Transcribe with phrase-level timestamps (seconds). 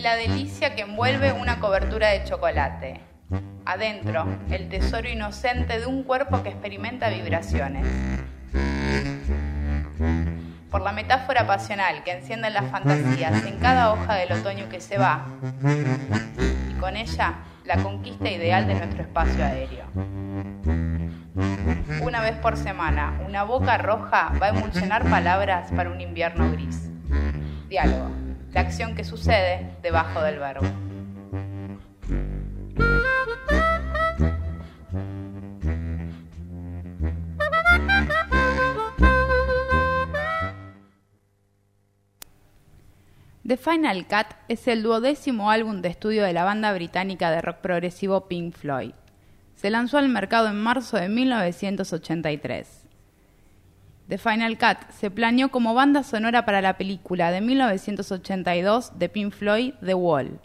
[0.00, 3.00] la delicia que envuelve una cobertura de chocolate.
[3.66, 7.86] Adentro, el tesoro inocente de un cuerpo que experimenta vibraciones.
[10.70, 14.96] Por la metáfora pasional que enciende las fantasías en cada hoja del otoño que se
[14.96, 15.26] va.
[16.70, 19.84] Y con ella, la conquista ideal de nuestro espacio aéreo.
[22.02, 26.88] Una vez por semana, una boca roja va a emulsionar palabras para un invierno gris.
[27.68, 28.10] Diálogo,
[28.52, 30.66] la acción que sucede debajo del verbo.
[43.46, 47.56] The Final Cut es el duodécimo álbum de estudio de la banda británica de rock
[47.56, 48.92] progresivo Pink Floyd.
[49.56, 52.79] Se lanzó al mercado en marzo de 1983.
[54.10, 59.32] The Final Cut se planeó como banda sonora para la película de 1982 de Pink
[59.32, 60.40] Floyd, The Wall.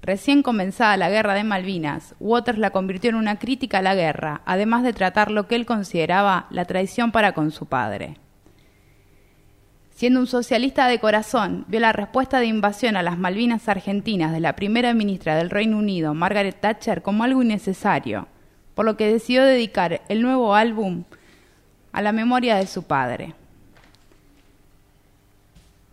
[0.00, 4.40] Recién comenzada la guerra de Malvinas, Waters la convirtió en una crítica a la guerra,
[4.46, 8.16] además de tratar lo que él consideraba la traición para con su padre.
[9.90, 14.40] Siendo un socialista de corazón, vio la respuesta de invasión a las Malvinas argentinas de
[14.40, 18.26] la primera ministra del Reino Unido, Margaret Thatcher, como algo innecesario,
[18.74, 21.04] por lo que decidió dedicar el nuevo álbum
[21.96, 23.32] a la memoria de su padre.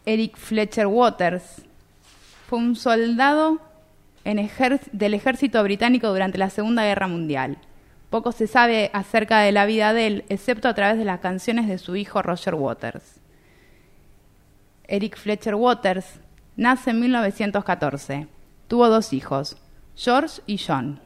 [0.05, 1.61] Eric Fletcher Waters
[2.45, 3.61] fue un soldado
[4.25, 7.57] del ejército británico durante la Segunda Guerra Mundial.
[8.09, 11.69] Poco se sabe acerca de la vida de él, excepto a través de las canciones
[11.69, 13.21] de su hijo Roger Waters.
[14.89, 16.19] Eric Fletcher Waters,
[16.57, 18.27] nace en 1914.
[18.67, 19.55] Tuvo dos hijos,
[19.95, 20.99] George y John.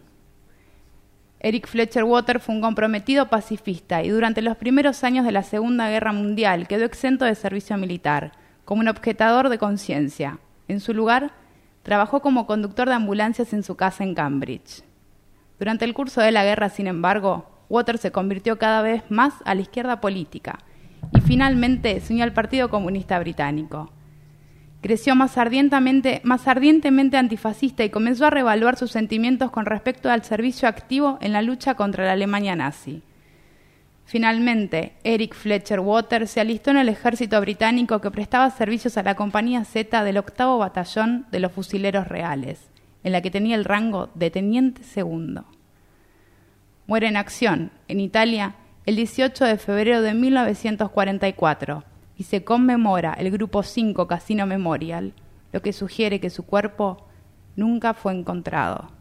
[1.39, 5.87] Eric Fletcher Waters fue un comprometido pacifista y durante los primeros años de la Segunda
[5.89, 8.31] Guerra Mundial quedó exento de servicio militar,
[8.65, 10.39] como un objetador de conciencia.
[10.67, 11.31] En su lugar,
[11.83, 14.83] trabajó como conductor de ambulancias en su casa en Cambridge.
[15.59, 19.53] Durante el curso de la guerra, sin embargo, Waters se convirtió cada vez más a
[19.53, 20.59] la izquierda política
[21.13, 23.91] y finalmente se unió al Partido Comunista Británico.
[24.81, 30.23] Creció más ardientemente, más ardientemente antifascista y comenzó a revaluar sus sentimientos con respecto al
[30.23, 33.01] servicio activo en la lucha contra la Alemania nazi.
[34.05, 39.15] Finalmente, Eric Fletcher Waters se alistó en el ejército británico que prestaba servicios a la
[39.15, 42.69] compañía Z del octavo batallón de los fusileros reales,
[43.03, 45.45] en la que tenía el rango de teniente segundo.
[46.85, 48.55] Muere en acción, en Italia,
[48.85, 51.83] el 18 de febrero de 1944
[52.17, 55.13] y se conmemora el Grupo 5 Casino Memorial,
[55.51, 57.05] lo que sugiere que su cuerpo
[57.55, 58.96] nunca fue encontrado.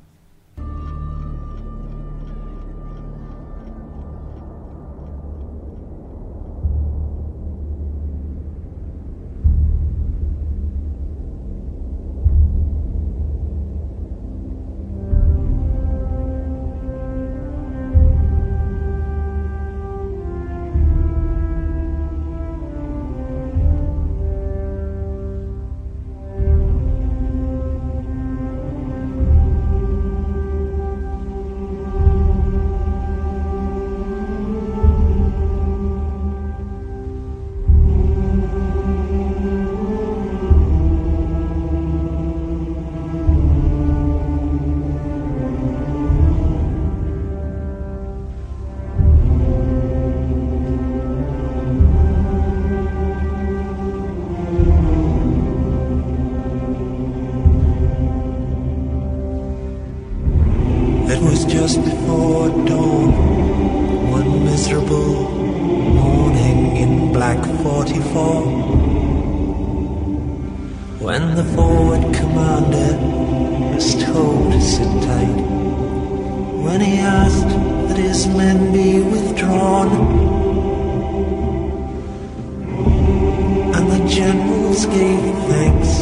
[84.09, 86.01] Generals gave thanks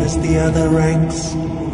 [0.00, 1.32] as the other ranks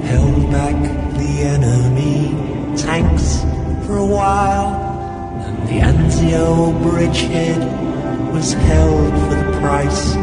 [0.09, 0.75] held back
[1.19, 2.31] the enemy
[2.77, 3.43] tanks
[3.87, 4.75] for a while.
[5.45, 7.61] And the Anzio bridgehead
[8.33, 10.17] was held for the price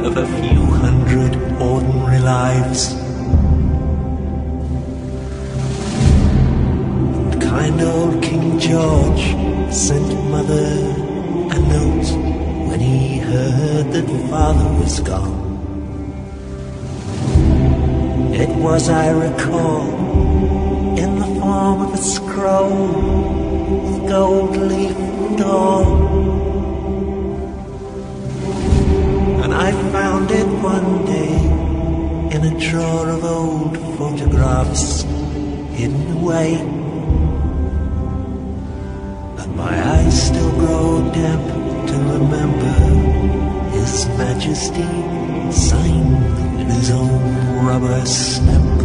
[0.00, 2.94] of a few hundred ordinary lives.
[7.22, 9.36] And kind old King George
[9.72, 10.96] sent Mother
[11.54, 12.39] a note
[12.80, 15.38] when he heard that father was gone.
[18.34, 19.86] It was, I recall,
[20.98, 22.88] in the form of a scroll
[23.84, 25.86] with gold leaf and all.
[29.42, 31.36] And I found it one day
[32.34, 35.02] in a drawer of old photographs
[35.76, 36.56] hidden away.
[39.36, 41.59] But my eyes still grow dim
[42.00, 44.86] remember His Majesty
[45.52, 48.80] signed with his own rubber stamp.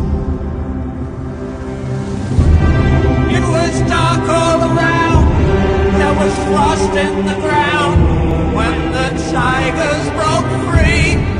[3.38, 5.26] It was dark all around,
[6.00, 11.35] there was frost in the ground when the tigers broke free.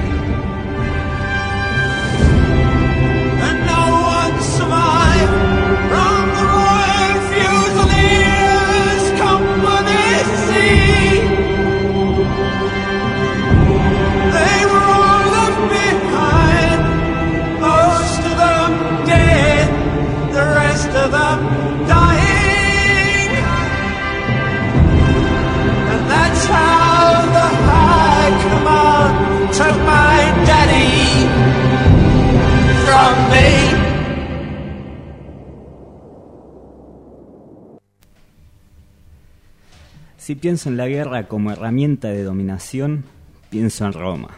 [40.26, 43.04] Si pienso en la guerra como herramienta de dominación,
[43.52, 44.30] pienso en Roma.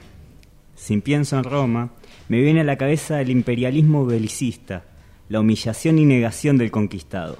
[0.75, 1.91] Si pienso en Roma,
[2.27, 4.83] me viene a la cabeza el imperialismo belicista,
[5.29, 7.37] la humillación y negación del conquistado.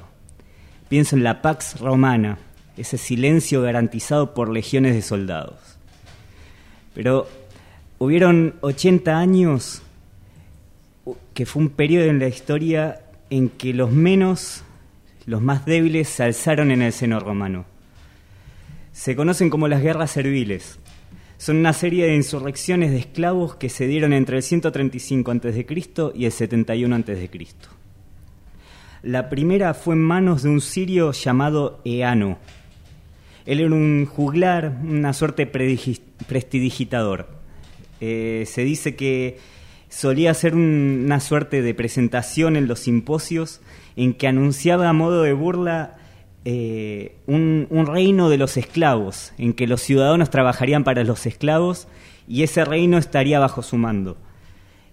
[0.88, 2.38] Pienso en la Pax Romana,
[2.78, 5.60] ese silencio garantizado por legiones de soldados.
[6.94, 7.28] Pero
[7.98, 9.82] hubieron 80 años
[11.34, 14.64] que fue un periodo en la historia en que los menos,
[15.26, 17.66] los más débiles, se alzaron en el seno romano.
[18.98, 20.80] Se conocen como las guerras serviles.
[21.38, 25.68] Son una serie de insurrecciones de esclavos que se dieron entre el 135 a.C.
[26.16, 27.30] y el 71 a.C.
[29.04, 32.40] La primera fue en manos de un sirio llamado Eano.
[33.46, 37.28] Él era un juglar, una suerte prestidigitador.
[38.02, 39.38] Eh, se dice que
[39.90, 43.62] solía hacer un- una suerte de presentación en los simposios
[43.96, 45.98] en que anunciaba a modo de burla
[46.46, 51.88] eh, un, un reino de los esclavos, en que los ciudadanos trabajarían para los esclavos
[52.28, 54.18] y ese reino estaría bajo su mando.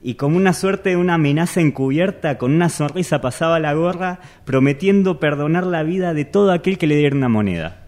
[0.02, 5.18] Y como una suerte de una amenaza encubierta, con una sonrisa pasaba la gorra, prometiendo
[5.18, 7.86] perdonar la vida de todo aquel que le diera una moneda.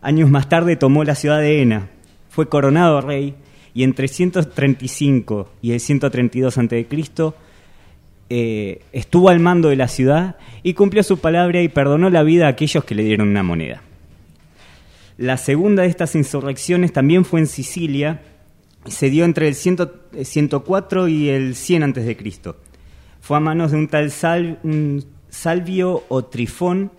[0.00, 1.90] Años más tarde tomó la ciudad de Ena,
[2.28, 3.36] fue coronado rey
[3.74, 6.86] y entre 135 y el 132 a.C.
[8.30, 12.46] Eh, estuvo al mando de la ciudad y cumplió su palabra y perdonó la vida
[12.46, 13.82] a aquellos que le dieron una moneda.
[15.18, 18.22] La segunda de estas insurrecciones también fue en Sicilia,
[18.86, 22.56] se dio entre el 100 eh, 104 y el 100 antes de Cristo.
[23.20, 26.90] Fue a manos de un tal Salvio o Trifón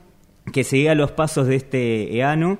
[0.51, 2.59] que seguía los pasos de este Eano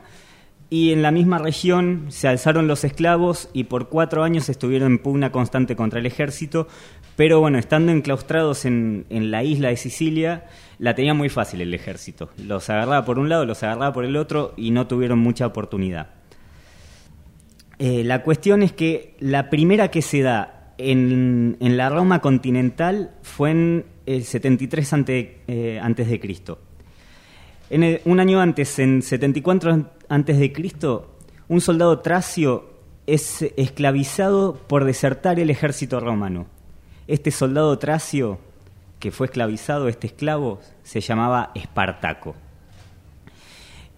[0.69, 5.00] y en la misma región se alzaron los esclavos y por cuatro años estuvieron en
[5.00, 6.68] pugna constante contra el ejército,
[7.15, 10.45] pero bueno, estando enclaustrados en, en la isla de Sicilia,
[10.80, 12.30] la tenía muy fácil el ejército.
[12.38, 16.10] Los agarraba por un lado, los agarraba por el otro y no tuvieron mucha oportunidad.
[17.80, 23.12] Eh, la cuestión es que la primera que se da en, en la Roma continental
[23.21, 26.59] fue en el 73 ante, eh, antes de Cristo.
[28.06, 31.18] Un año antes, en 74 antes de Cristo,
[31.48, 32.69] un soldado tracio
[33.07, 36.45] es esclavizado por desertar el ejército romano.
[37.08, 38.40] Este soldado tracio
[39.00, 42.36] que fue esclavizado, este esclavo, se llamaba Espartaco.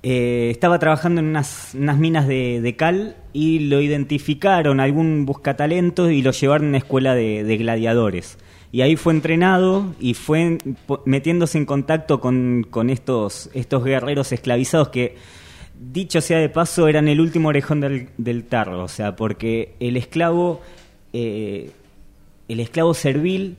[0.07, 6.31] Eh, estaba trabajando en unas, minas de, cal y lo identificaron algún buscatalentos y lo
[6.31, 8.37] llevaron a una escuela de, gladiadores.
[8.71, 10.57] Y ahí fue entrenado y fue
[11.05, 15.15] metiéndose en contacto con, estos, estos guerreros esclavizados que,
[15.79, 18.83] dicho sea de paso, eran el último orejón del, del tarro.
[18.83, 20.61] O sea, porque el esclavo,
[21.13, 21.71] eh,
[22.47, 23.57] el esclavo servil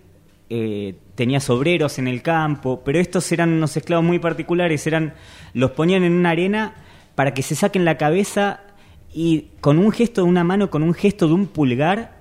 [0.48, 5.14] eh, tenía obreros en el campo, pero estos eran unos esclavos muy particulares, eran
[5.54, 6.74] los ponían en una arena
[7.14, 8.60] para que se saquen la cabeza
[9.12, 12.16] y con un gesto de una mano, con un gesto de un pulgar,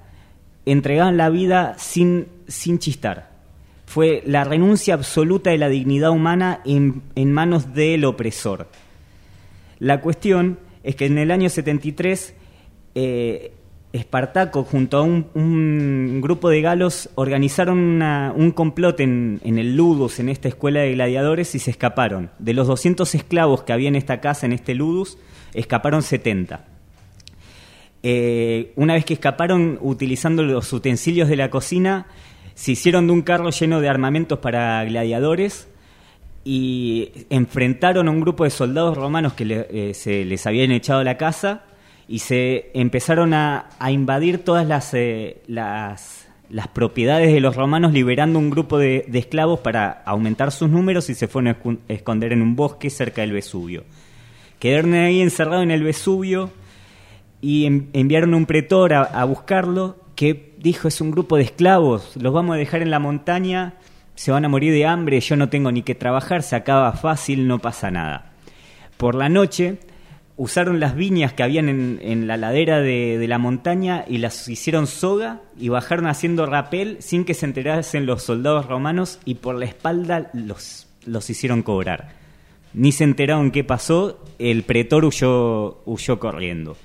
[0.65, 3.29] entregaban la vida sin, sin chistar.
[3.85, 8.69] Fue la renuncia absoluta de la dignidad humana en, manos del opresor.
[9.77, 12.33] La cuestión es que en el año 73
[12.95, 13.53] eh,
[13.95, 18.01] Espartaco junto a un, grupo de galos organizaron
[18.35, 22.29] un complot en, el Ludus, en esta escuela de gladiadores, y se escaparon.
[22.37, 25.17] De los 200 esclavos que había en esta casa, en este Ludus,
[25.53, 26.65] escaparon 70.
[28.03, 32.07] Eh, una vez que escaparon utilizando los utensilios de la cocina,
[32.53, 35.69] se hicieron de un carro lleno de armamentos para gladiadores
[36.43, 41.03] y enfrentaron a un grupo de soldados romanos que eh, se les habían echado a
[41.05, 41.63] la casa
[42.07, 47.93] y se empezaron a, a invadir todas las, eh, las, las propiedades de los romanos
[47.93, 52.41] liberando un grupo de, esclavos para aumentar sus números y se fueron a esconder en
[52.41, 53.83] un bosque cerca del Vesubio.
[54.59, 56.51] Quedaron ahí encerrados en el Vesubio
[57.41, 62.15] y en- enviaron un pretor a, a buscarlo que dijo es un grupo de esclavos,
[62.17, 63.73] los vamos a dejar en la montaña,
[64.15, 67.47] se van a morir de hambre, yo no tengo ni que trabajar, se acaba fácil,
[67.47, 68.31] no pasa nada.
[68.95, 69.77] Por la noche
[70.37, 74.47] usaron las viñas que habían en, en la ladera de, de la montaña y las
[74.49, 79.55] hicieron soga y bajaron haciendo rapel sin que se enterasen los soldados romanos y por
[79.55, 82.09] la espalda los, los hicieron cobrar.
[82.73, 86.75] Ni se enteraron qué pasó, el pretor huyó, huyó corriendo.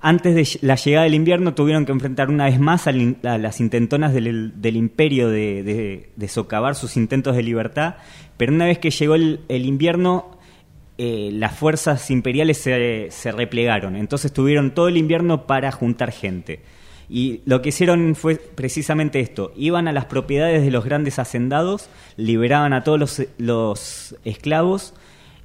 [0.00, 4.12] Antes de la llegada del invierno tuvieron que enfrentar una vez más a las intentonas
[4.12, 7.96] del, imperio de, de- de socavar sus intentos de libertad,
[8.36, 10.38] pero una vez que llegó el invierno,
[10.98, 16.60] eh, las fuerzas imperiales se, replegaron, entonces tuvieron todo el invierno para juntar gente.
[17.08, 21.88] Y lo que hicieron fue precisamente esto, iban a las propiedades de los grandes hacendados,
[22.16, 24.94] liberaban a todos los, esclavos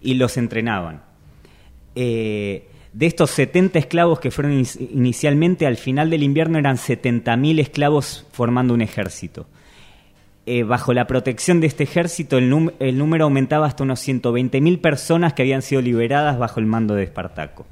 [0.02, 1.04] y los entrenaban.
[1.96, 8.26] Eh, de estos 70 esclavos que fueron inicialmente, al final del invierno eran 70.000 esclavos
[8.32, 9.48] formando un ejército.
[10.50, 15.42] Eh, bajo la protección de este ejército, el, número aumentaba hasta unos 120.000 personas que
[15.42, 17.66] habían sido liberadas bajo el mando de Espartaco.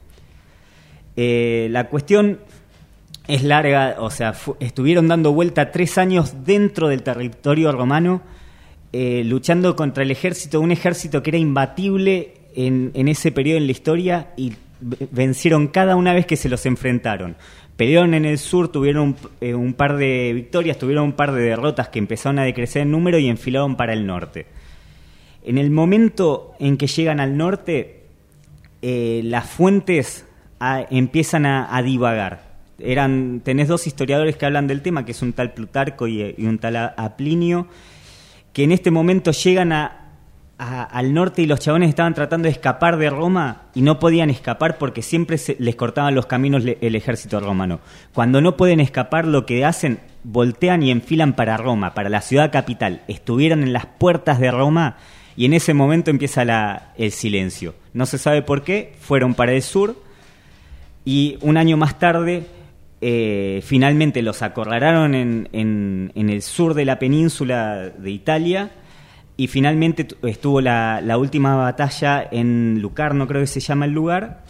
[1.16, 2.42] Eh, la cuestión
[3.30, 8.22] es larga, o sea, estuvieron dando vuelta tres años dentro del territorio romano,
[8.92, 13.68] eh, luchando contra el ejército, un ejército que era imbatible en, en ese periodo en
[13.68, 14.52] la historia y
[15.12, 17.38] vencieron cada una vez que se los enfrentaron.
[17.78, 21.42] Pelearon en el sur, tuvieron un, eh, un par de victorias, tuvieron un par de
[21.42, 24.46] derrotas que empezaron a decrecer en número y enfilaron para el norte.
[25.44, 28.04] En el momento en que llegan al norte,
[28.82, 30.26] eh, las fuentes
[30.60, 32.56] a- empiezan a, divagar.
[32.80, 36.46] Eran, tenés dos historiadores que hablan del tema, que es un tal Plutarco y, y
[36.46, 37.68] un tal a, a Plinio,
[38.54, 40.05] que en este momento llegan a,
[40.58, 44.30] a- al norte y los chabones estaban tratando de escapar de Roma y no podían
[44.30, 47.80] escapar porque siempre se- les cortaban los caminos el ejército romano.
[48.14, 52.52] Cuando no pueden escapar, lo que hacen, voltean y enfilan para Roma, para la ciudad
[52.52, 53.02] capital.
[53.08, 54.96] Estuvieron en las puertas de Roma
[55.36, 57.76] y en ese momento empieza la- el silencio.
[57.94, 60.02] No se sabe por qué, fueron para el sur
[61.04, 62.46] y un año más tarde
[63.02, 68.72] eh, finalmente los acorralaron en- en el sur de la península de Italia
[69.38, 73.92] y finalmente tu- estuvo la, la última batalla en Lucarno, creo que se llama el
[73.92, 74.44] lugar,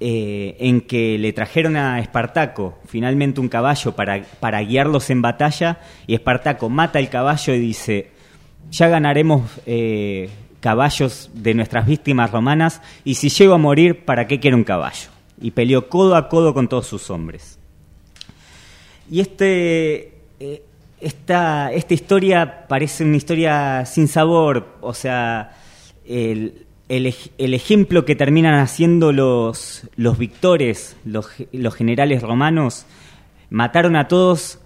[0.00, 5.80] eh, en que le trajeron a Espartaco finalmente un caballo para, para guiarlos en batalla
[6.06, 8.10] y Espartaco mata el caballo y dice,
[8.70, 14.38] ya ganaremos eh, caballos de nuestras víctimas romanas y si llego a morir, ¿para qué
[14.38, 15.08] quiero un caballo?
[15.40, 17.58] Y peleó codo a codo con todos sus hombres.
[19.10, 20.62] Y este, eh,
[21.00, 25.56] esta, esta historia parece una historia sin sabor, o sea,
[26.06, 32.86] el, el el ejemplo que terminan haciendo los, los victores, los, los generales romanos,
[33.50, 34.60] mataron a todos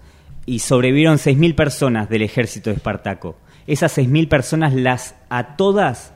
[0.45, 3.35] y sobrevivieron 6.000 personas del ejército de Espartaco.
[3.67, 6.13] Esas 6.000 personas, las, a todas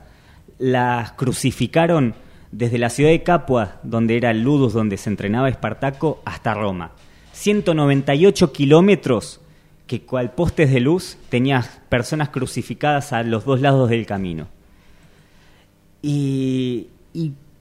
[0.58, 2.14] las crucificaron
[2.50, 6.92] desde la ciudad de Capua, donde era el Ludus, donde se entrenaba Espartaco, hasta Roma.
[7.32, 9.40] 198 kilómetros
[9.88, 14.46] que cual postes de luz tenía personas crucificadas a los dos lados del camino.
[16.02, 16.86] Y,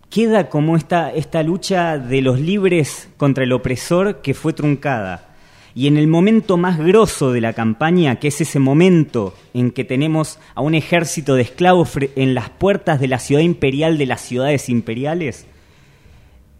[0.10, 5.36] queda como esta, esta lucha de los libres contra el opresor que fue truncada.
[5.74, 9.84] Y en el momento más grosso de la campaña, que es ese momento en que
[9.84, 14.22] tenemos a un ejército de esclavos en las puertas de la ciudad imperial de las
[14.22, 15.46] ciudades imperiales,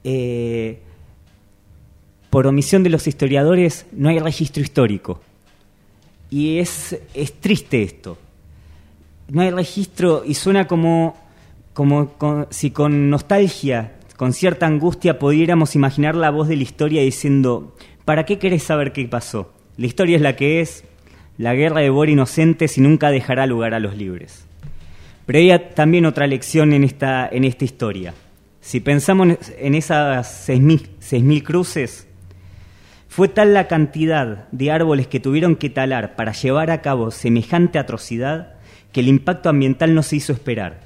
[0.04, 0.80] eh,
[2.30, 5.22] por omisión de los historiadores no hay registro histórico.
[6.30, 8.18] Y es, es triste esto.
[9.30, 11.16] No hay registro y suena como,
[11.74, 12.12] como
[12.50, 18.26] si con nostalgia, con cierta angustia, pudiéramos imaginar la voz de la historia diciendo, ¿para
[18.26, 19.54] qué querés saber qué pasó?
[19.78, 20.84] La historia es la que es,
[21.38, 24.46] la guerra devora inocentes y nunca dejará lugar a los libres.
[25.26, 28.14] Pero hay también otra lección en esta, en esta historia.
[28.62, 32.07] Si pensamos en esas 6.000 6.000 cruces,
[33.18, 37.80] fue tal la cantidad de árboles que tuvieron que talar para llevar a cabo semejante
[37.80, 38.54] atrocidad
[38.92, 40.82] que el impacto ambiental no se hizo esperar.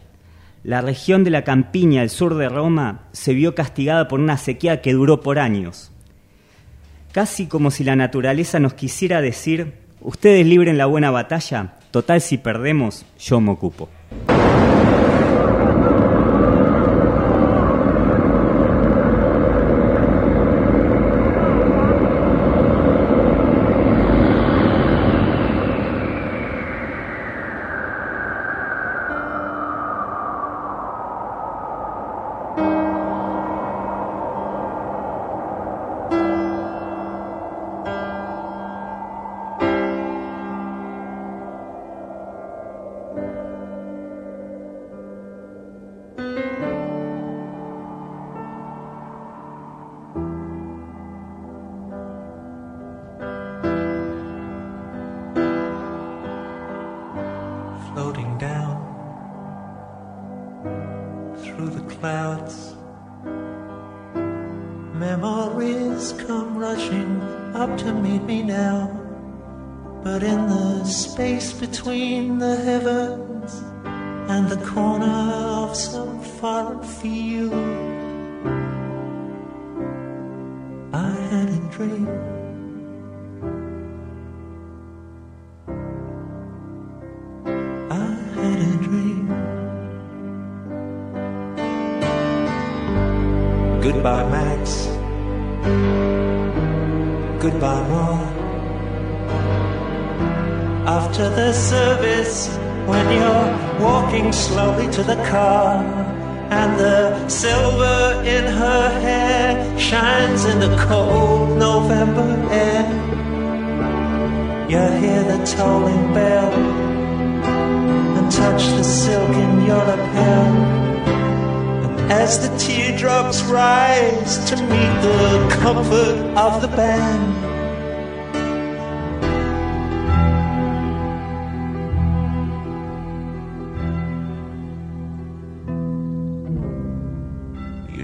[0.64, 4.82] La región de la campiña al sur de Roma se vio castigada por una sequía
[4.82, 5.92] que duró por años.
[7.12, 12.38] Casi como si la naturaleza nos quisiera decir, ustedes libren la buena batalla, total si
[12.38, 13.90] perdemos, yo me ocupo.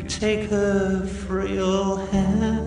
[0.07, 2.66] Take her frail hand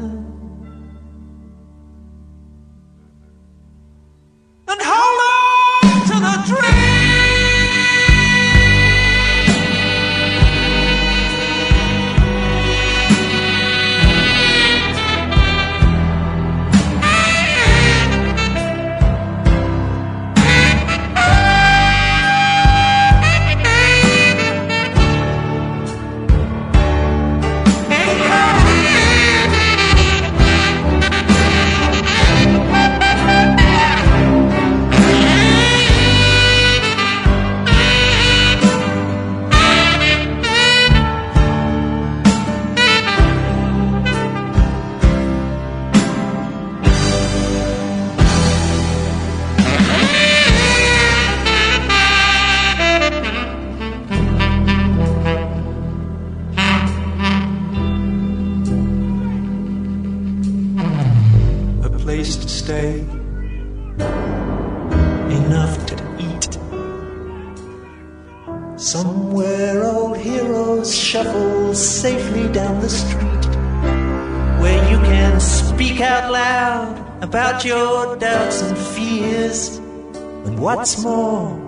[80.80, 81.58] what's more,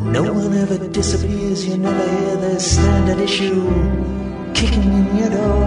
[0.00, 3.60] no one ever disappears, you never hear the standard issue
[4.54, 5.64] kicking in your door.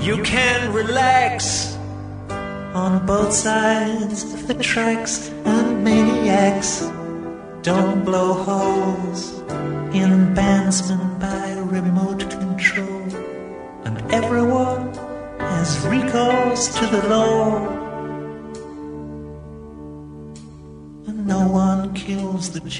[0.00, 1.76] You can relax
[2.72, 6.90] on both sides of the tracks, and maniacs
[7.60, 8.32] don't blow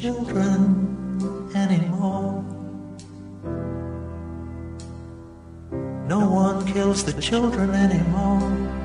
[0.02, 2.42] children anymore.
[6.08, 8.81] No one kills the children anymore.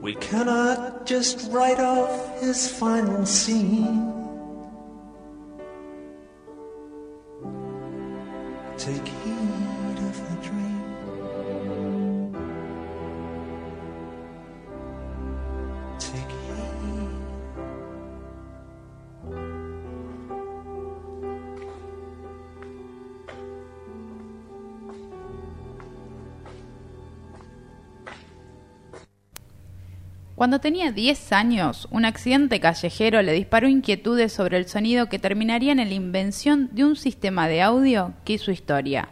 [0.00, 4.19] We cannot just write off his final scene.
[30.40, 35.78] Cuando tenía 10 años, un accidente callejero le disparó inquietudes sobre el sonido que terminarían
[35.78, 39.10] en la invención de un sistema de audio que hizo historia,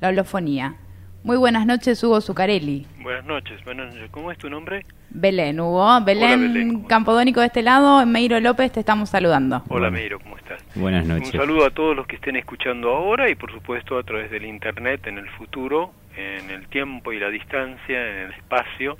[0.00, 0.76] la holofonía.
[1.24, 2.86] Muy buenas noches, Hugo Zucarelli.
[3.00, 4.08] Buenas noches, buenas noches.
[4.12, 4.86] ¿Cómo es tu nombre?
[5.10, 6.00] Belén, Hugo.
[6.04, 9.64] Belén, Belén, ¿cómo Campodónico de este lado, Meiro López, te estamos saludando.
[9.70, 10.64] Hola, Meiro, ¿cómo estás?
[10.76, 11.34] Buenas noches.
[11.34, 14.44] Un saludo a todos los que estén escuchando ahora y por supuesto a través del
[14.44, 18.96] Internet en el futuro, en el tiempo y la distancia, en el espacio,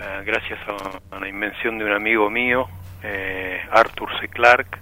[0.00, 2.68] eh, gracias a, a la invención de un amigo mío,
[3.02, 4.28] eh, Arthur C.
[4.28, 4.78] Clarke,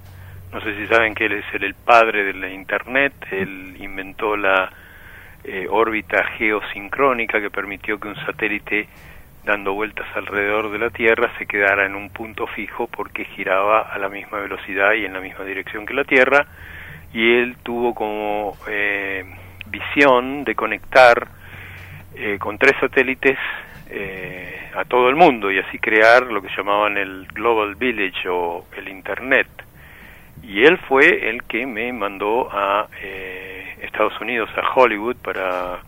[0.52, 4.36] No sé si saben que él es el, el padre de la Internet, él inventó
[4.36, 4.70] la
[5.44, 8.88] eh, órbita geosincrónica que permitió que un satélite
[9.44, 13.98] dando vueltas alrededor de la Tierra se quedara en un punto fijo porque giraba a
[13.98, 16.46] la misma velocidad y en la misma dirección que la Tierra.
[17.12, 19.24] Y él tuvo como eh,
[19.68, 21.28] visión de conectar
[22.16, 23.38] eh, con tres satélites
[23.88, 28.66] eh, a todo el mundo y así crear lo que llamaban el Global Village o
[28.76, 29.48] el Internet.
[30.42, 35.80] Y él fue el que me mandó a eh, Estados Unidos, a Hollywood, para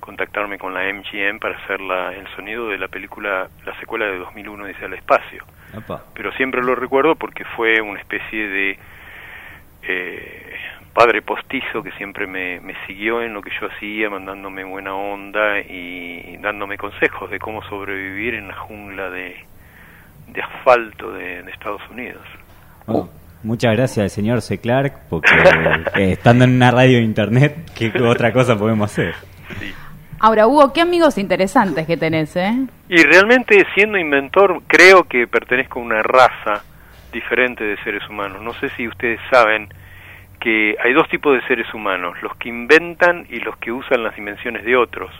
[0.00, 4.18] contactarme con la MGM para hacer la, el sonido de la película, la secuela de
[4.18, 5.44] 2001 Dice al Espacio.
[5.76, 6.02] Opa.
[6.12, 8.78] Pero siempre lo recuerdo porque fue una especie de
[9.84, 10.51] eh,
[10.92, 15.60] padre postizo que siempre me, me siguió en lo que yo hacía, mandándome buena onda
[15.60, 19.36] y dándome consejos de cómo sobrevivir en la jungla de,
[20.28, 22.22] de asfalto de, de Estados Unidos.
[22.86, 23.08] Bueno,
[23.42, 24.58] muchas gracias señor C.
[24.58, 25.30] Clark, porque
[25.96, 29.14] eh, estando en una radio de internet, ¿qué otra cosa podemos hacer?
[29.58, 29.72] Sí.
[30.24, 32.54] Ahora, Hugo, qué amigos interesantes que tenés, ¿eh?
[32.88, 36.62] Y realmente siendo inventor creo que pertenezco a una raza
[37.12, 38.40] diferente de seres humanos.
[38.40, 39.68] No sé si ustedes saben
[40.42, 44.16] que hay dos tipos de seres humanos, los que inventan y los que usan las
[44.16, 45.12] dimensiones de otros.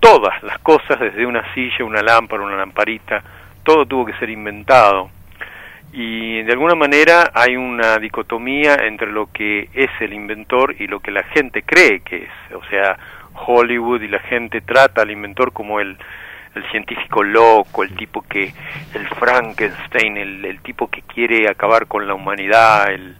[0.00, 3.22] Todas las cosas, desde una silla, una lámpara, una lamparita,
[3.62, 5.10] todo tuvo que ser inventado.
[5.92, 11.00] Y de alguna manera hay una dicotomía entre lo que es el inventor y lo
[11.00, 12.54] que la gente cree que es.
[12.54, 12.96] O sea,
[13.34, 15.98] Hollywood y la gente trata al inventor como el,
[16.54, 18.54] el científico loco, el tipo que,
[18.94, 23.16] el Frankenstein, el, el tipo que quiere acabar con la humanidad, el,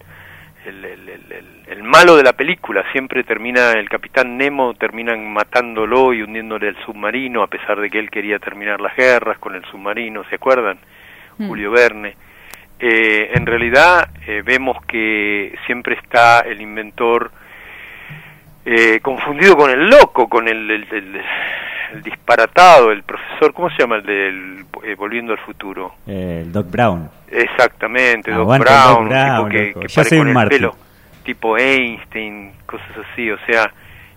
[0.66, 2.84] el, el, el, el malo de la película.
[2.92, 7.98] Siempre termina, el capitán Nemo terminan matándolo y hundiéndole el submarino, a pesar de que
[7.98, 10.78] él quería terminar las guerras con el submarino, ¿se acuerdan?
[11.38, 11.48] Mm.
[11.48, 12.16] Julio Verne.
[12.78, 17.30] Eh, en realidad eh, vemos que siempre está el inventor
[18.66, 21.20] eh, confundido con el loco, con el, el, el-
[21.92, 25.94] el disparatado, el profesor, ¿cómo se llama el del eh, Volviendo al Futuro?
[26.06, 27.08] El Doc Brown.
[27.30, 30.74] Exactamente, Doc Brown, Doc Brown, tipo que, que Yo pare soy con el pelo,
[31.24, 33.70] tipo Einstein, cosas así, o sea,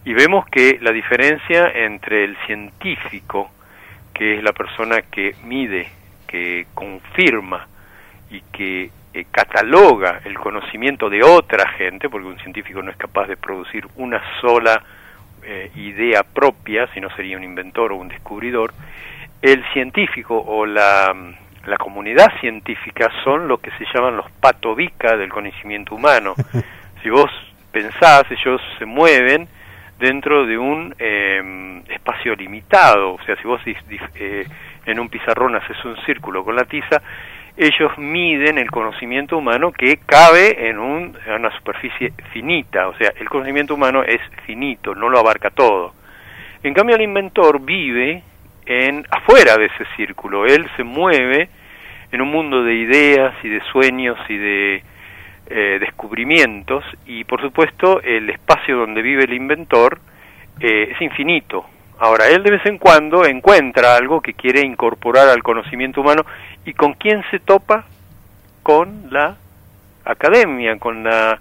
[0.03, 3.51] y vemos que la diferencia entre el científico,
[4.13, 5.88] que es la persona que mide,
[6.27, 7.67] que confirma
[8.31, 13.28] y que eh, cataloga el conocimiento de otra gente, porque un científico no es capaz
[13.28, 14.84] de producir una sola
[15.43, 18.74] eh, idea propia, si no sería un inventor o un descubridor,
[19.41, 21.15] el científico o la,
[21.65, 26.36] la comunidad científica son lo que se llaman los patobica del conocimiento humano.
[27.04, 27.32] si vos
[27.72, 29.48] pensás, ellos se mueven
[30.00, 34.45] dentro de un eh, espacio limitado, o sea, si vos eh,
[34.86, 37.02] en un pizarrón haces un círculo con la tiza,
[37.60, 43.28] ellos miden el conocimiento humano que cabe en, un, una superficie finita, o sea, el
[43.28, 45.93] conocimiento humano es finito, no lo abarca todo.
[46.63, 48.24] En cambio, el inventor vive
[48.65, 51.50] en afuera de ese círculo, él se mueve
[52.13, 54.84] en un mundo de ideas y de sueños y de
[55.48, 60.00] eh, descubrimientos y por supuesto el espacio donde vive el inventor
[60.62, 61.65] eh, es infinito.
[61.99, 66.25] Ahora, él de vez en cuando encuentra algo que quiere incorporar al conocimiento humano
[66.65, 67.83] y con quién se topa
[68.63, 69.35] con la
[70.05, 71.39] academia, con la,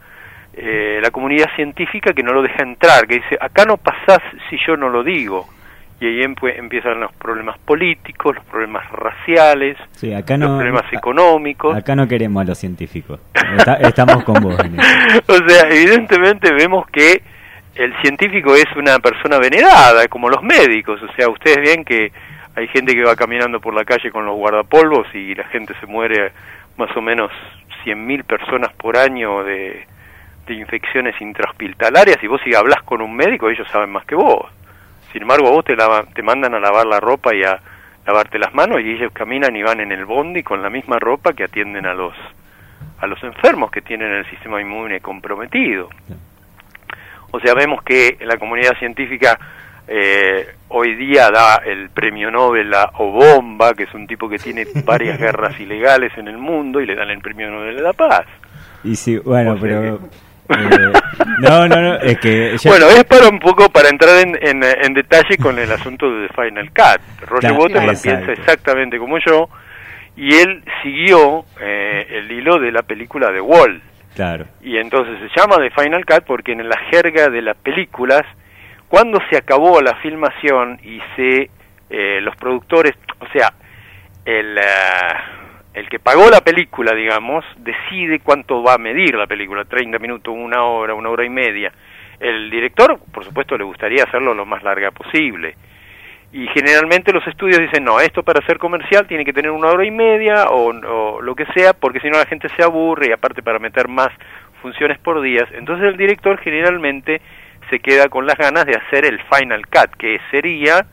[0.55, 4.19] eh, la comunidad científica que no lo deja entrar, que dice, acá no pasás
[4.51, 5.47] si yo no lo digo.
[6.01, 11.77] Y ahí empiezan los problemas políticos, los problemas raciales, Sí, acá los problemas económicos.
[11.77, 13.21] Acá no queremos a los científicos.
[13.57, 14.57] Está- estamos con vos.
[14.65, 15.23] en eso.
[15.27, 17.21] o sea, evidentemente vemos que
[17.79, 21.01] el científico es una persona venerada, como los médicos.
[21.01, 22.11] O sea, ustedes ven que
[22.57, 25.87] hay gente que va caminando por la calle con los guardapolvos y la gente se
[25.87, 26.33] muere
[26.77, 27.31] más o menos
[27.85, 29.87] 100.000 personas por año de,
[30.49, 34.51] infecciones intrahospitalarias y vos si hablas con un médico ellos saben más que vos.
[35.13, 35.77] Sin embargo, a vos te,
[36.15, 37.61] te mandan a lavar la ropa y a
[38.07, 41.35] lavarte las manos y ellos caminan y van en el bondi con la misma ropa
[41.35, 42.15] que atienden a los
[43.23, 45.91] enfermos que tienen el sistema inmune comprometido.
[47.31, 49.39] O sea, vemos que la comunidad científica
[49.87, 54.67] eh, hoy día da el premio Nobel a Obomba, que es un tipo que tiene
[54.85, 58.27] varias guerras ilegales en el mundo, y le dan el premio Nobel de la Paz.
[58.85, 59.95] Y sí, bueno, O sea pero...
[59.97, 60.93] eh,
[61.41, 62.57] no, no, no, es que...
[62.65, 66.29] Bueno, es para un poco para entrar en, en, en detalle con el asunto de
[66.29, 67.29] The Final Cut.
[67.29, 68.25] Roger Claro, Waterman exacto.
[68.27, 69.49] piensa exactamente como yo,
[70.17, 73.81] y él siguió eh, el hilo de la película de Wall.
[74.61, 78.23] Y entonces se llama The Final Cut porque en la jerga de las películas,
[78.89, 81.51] cuando se acabó la filmación y se
[81.91, 83.53] eh, los productores, o sea,
[84.25, 85.39] el, ah,
[85.75, 90.35] el que pagó la película, digamos, decide cuánto va a medir la película, 30 minutos,
[90.37, 91.73] una hora, una hora y media.
[92.19, 95.55] El director, por supuesto, le gustaría hacerlo lo más larga posible.
[96.33, 99.87] Y generalmente los estudios dicen, no, esto para ser comercial tiene que tener una hora
[99.87, 103.13] y media o, o lo que sea, porque si no la gente se aburre y
[103.13, 104.09] aparte para meter más
[104.61, 105.49] funciones por días.
[105.55, 107.23] Entonces el director generalmente
[107.71, 110.85] se queda con las ganas de hacer el Final Cut, que sería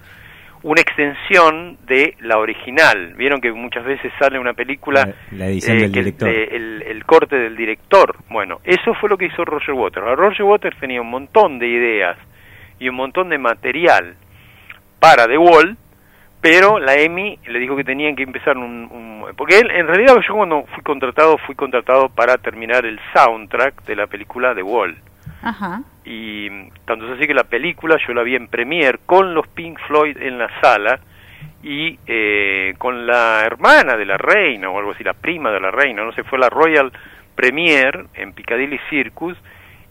[0.63, 3.13] una extensión de la original.
[3.17, 6.29] Vieron que muchas veces sale una película La- la edición del que el- director.
[6.29, 8.15] de- el, el corte del director.
[8.29, 10.05] Bueno, eso fue lo que hizo Roger Waters.
[10.17, 12.17] Roger Waters tenía un montón de ideas
[12.79, 14.15] y un montón de material
[15.05, 15.77] para The Wall,
[16.41, 20.15] pero la EMI le dijo que tenían que empezar un, un- porque él en realidad
[20.27, 24.95] yo cuando fui contratado fui contratado para terminar el soundtrack de la película The Wall
[25.43, 25.81] Ajá.
[26.05, 26.49] y
[26.85, 30.17] tanto es así que la película yo la vi en premiere con los Pink Floyd
[30.19, 30.99] en la sala
[31.61, 35.69] y eh, con la hermana de la reina o algo así, la prima de la
[35.69, 36.91] reina, no sé, fue la Royal
[37.35, 39.37] Premiere en Piccadilly Circus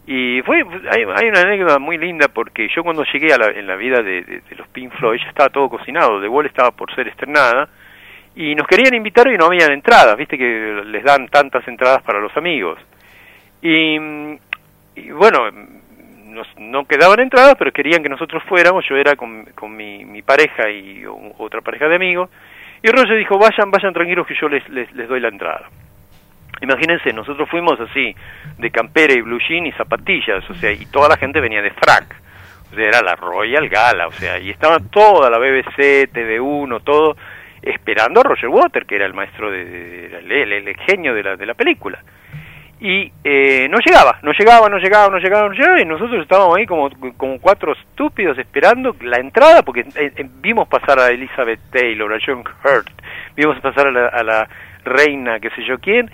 [0.07, 3.75] y fue hay, una anécdota muy linda porque yo cuando llegué a la, en la
[3.75, 7.07] vida de, de- los Pink Floyd ya estaba todo cocinado, The Wall estaba por ser
[7.07, 7.67] estrenada
[8.35, 12.19] y nos querían invitar y no habían entradas, viste que les dan tantas entradas para
[12.19, 12.77] los amigos.
[13.61, 13.95] Y,
[14.95, 15.49] y bueno,
[16.25, 20.21] nos- no quedaban entradas, pero querían que nosotros fuéramos, yo era con, con mi, mi
[20.21, 21.03] pareja y
[21.37, 22.29] otra pareja de amigos,
[22.83, 25.69] y Roger dijo, vayan, vayan tranquilos que yo les, les doy la entrada.
[26.61, 28.15] Imagínense, nosotros fuimos así,
[28.57, 31.71] de campera y blue jean y zapatillas, o sea, y toda la gente venía de
[31.71, 32.15] frac,
[32.71, 37.17] o sea, era la Royal Gala, o sea, y estaba toda la BBC, TV1, todo,
[37.61, 41.35] esperando a Roger Water, que era el maestro, de, de- de- el, genio de la,
[41.35, 41.99] de la película.
[42.79, 46.57] Y eh, no llegaba, no llegaba, no llegaba, no llegaba, no llegaba, y nosotros estábamos
[46.57, 51.59] ahí como, como cuatro estúpidos esperando la entrada, porque eh, eh, vimos pasar a Elizabeth
[51.71, 52.89] Taylor, a John Hurt,
[53.35, 54.49] vimos pasar a la, a la
[54.83, 56.11] reina, qué sé yo quién,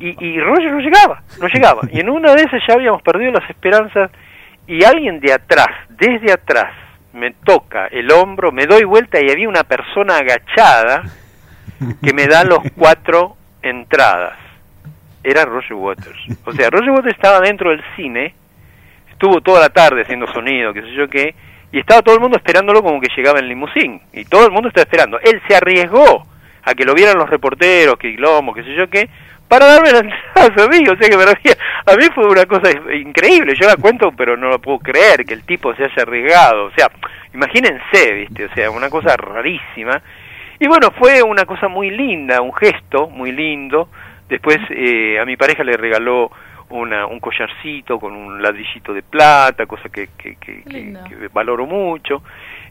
[0.00, 1.82] y, y Roger no llegaba, no llegaba.
[1.90, 4.10] Y en una de esas ya habíamos perdido las esperanzas,
[4.66, 6.72] y alguien de atrás, desde atrás,
[7.14, 11.02] me toca el hombro, me doy vuelta y había una persona agachada
[12.02, 14.36] que me da los cuatro entradas.
[15.24, 16.18] Era Roger Waters.
[16.44, 18.34] O sea, Roger Waters estaba dentro del cine,
[19.10, 21.34] estuvo toda la tarde haciendo sonido, qué sé yo qué,
[21.72, 24.00] y estaba todo el mundo esperándolo como que llegaba en limusín.
[24.12, 25.18] Y todo el mundo estaba esperando.
[25.20, 26.26] Él se arriesgó
[26.62, 29.08] a que lo vieran los reporteros, que Glomo, qué sé yo qué,
[29.48, 30.84] para darme la entrada a mí.
[30.88, 31.50] O sea que para mí,
[31.86, 33.54] a mí fue una cosa increíble.
[33.54, 36.66] Yo la cuento, pero no lo puedo creer que el tipo se haya arriesgado.
[36.66, 36.90] O sea,
[37.34, 38.44] imagínense, ¿viste?
[38.46, 40.00] O sea, una cosa rarísima.
[40.60, 43.88] Y bueno, fue una cosa muy linda, un gesto muy lindo.
[44.28, 46.30] Después eh, a mi pareja le regaló
[46.70, 52.22] una, un collarcito con un ladrillito de plata, cosa que, que, que- que- valoro mucho.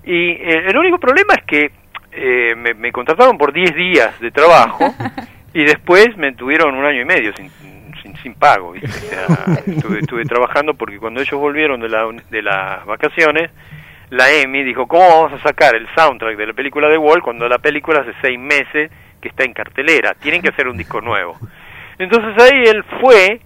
[0.04, 1.72] Y eh, el único problema es que
[2.12, 4.94] eh, me, me contrataron por 10 días de trabajo
[5.62, 7.50] y después me tuvieron un año y medio sin,
[8.02, 8.74] sin, sin pago.
[8.74, 8.88] ¿viste?
[8.90, 13.52] O sea, estuve, estuve trabajando porque cuando ellos volvieron de, la, de las vacaciones,
[14.10, 17.48] la EMI dijo, ¿cómo vamos a sacar el soundtrack de la película de Wall cuando
[17.50, 18.92] la película hace seis meses
[19.22, 20.14] que está en cartelera?
[20.14, 21.38] Tienen que hacer un disco nuevo.
[22.00, 23.42] Entonces ahí él fue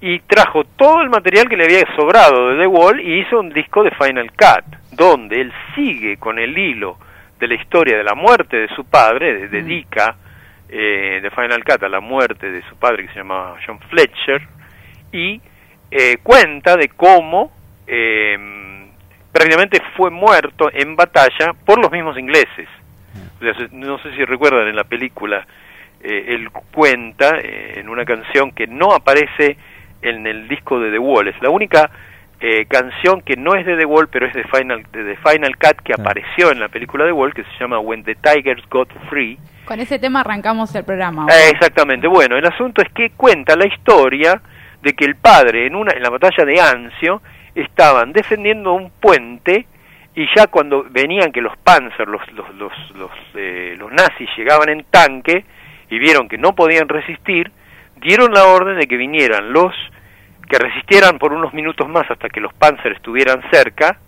[0.00, 3.50] y trajo todo el material que le había sobrado de The Wall y hizo un
[3.50, 6.96] disco de Final Cut, donde él sigue con el hilo
[7.40, 10.14] de la historia de la muerte de su padre, de- dedica
[10.68, 14.42] eh, de Final Cut a la muerte de su padre que se llamaba John Fletcher,
[15.12, 15.40] y
[15.90, 17.50] eh, cuenta de cómo
[17.86, 18.36] eh,
[19.32, 22.68] prácticamente fue muerto en batalla por los mismos ingleses.
[23.40, 25.46] O sea, se- no sé si recuerdan en la película,
[26.02, 29.56] eh, él cuenta eh, en una canción que no aparece
[30.02, 31.28] en el disco de The Wall.
[31.28, 31.90] Es la única
[32.40, 35.56] eh, canción que no es de The Wall, pero es de Final, de The Final
[35.56, 38.90] Cut que apareció en la película de Wall, que se llama When the Tigers Got
[39.08, 39.38] Free.
[39.68, 41.26] Con ese tema arrancamos el programa.
[41.52, 42.08] Exactamente.
[42.08, 44.40] Bueno, el asunto es que cuenta la historia
[44.80, 47.20] de que el padre en una en la batalla de Anzio
[47.54, 49.66] estaban defendiendo un puente
[50.14, 54.70] y ya cuando venían que los Panzer, los los los los, eh, los nazis llegaban
[54.70, 55.44] en tanque
[55.90, 57.52] y vieron que no podían resistir,
[58.00, 59.74] dieron la orden de que vinieran los
[60.48, 63.98] que resistieran por unos minutos más hasta que los Panzer estuvieran cerca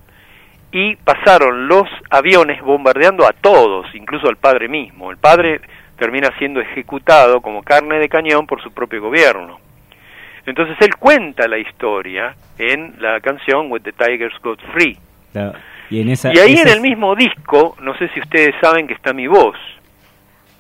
[0.73, 5.11] y pasaron los aviones bombardeando a todos, incluso al padre mismo.
[5.11, 5.61] El padre
[5.97, 9.59] termina siendo ejecutado como carne de cañón por su propio gobierno.
[10.47, 14.97] Entonces él cuenta la historia en la canción When the Tigers Got Free.
[15.33, 15.59] Claro.
[15.91, 18.95] Y, en esa, Y ahí en el mismo disco, no sé si ustedes saben que
[18.95, 19.57] está mi voz.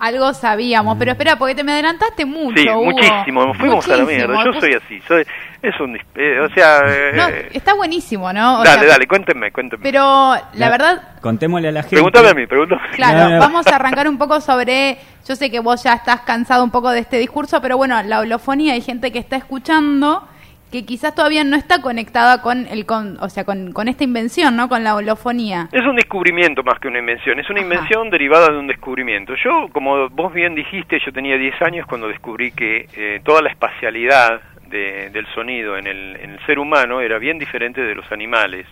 [0.01, 2.57] Algo sabíamos, pero espera, porque te me adelantaste mucho.
[2.61, 2.85] Sí, Hugo.
[2.87, 4.45] muchísimo, nos fuimos a la mierda.
[4.47, 5.27] Yo soy así, soy,
[5.63, 8.61] es un, eh, o sea, eh, No, está buenísimo, ¿no?
[8.61, 9.83] O dale, sea, dale, cuéntenme, cuéntenme.
[9.83, 11.97] Pero la La- verdad, Contémosle a la gente.
[11.97, 12.81] Pregúntame a mí, pregúntame.
[12.97, 13.39] Claro, No, no.
[13.41, 14.97] vamos a arrancar un poco sobre,
[15.29, 18.21] yo sé que vos ya estás cansado un poco de este discurso, pero bueno, la
[18.21, 20.27] holofonía, hay gente que está escuchando
[20.71, 24.57] que quizás todavía no está conectada con el con, o sea, con, con esta invención,
[24.57, 24.69] ¿no?
[24.69, 25.69] Con la holofonía.
[25.73, 27.69] Es un descubrimiento más que una invención, es una Ajá.
[27.75, 29.35] invención derivada de un descubrimiento.
[29.43, 33.51] Yo, como vos bien dijiste, yo tenía 10 años cuando descubrí que eh, toda la
[33.51, 38.11] espacialidad de- del sonido en el, en el ser humano era bien diferente de los
[38.13, 38.67] animales.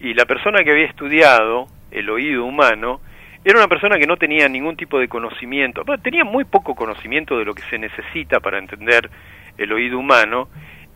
[0.00, 3.00] Y la persona que había estudiado el oído humano
[3.44, 7.44] era una persona que no tenía ningún tipo de conocimiento, tenía muy poco conocimiento de
[7.44, 9.10] lo que se necesita para entender
[9.56, 10.48] el oído humano,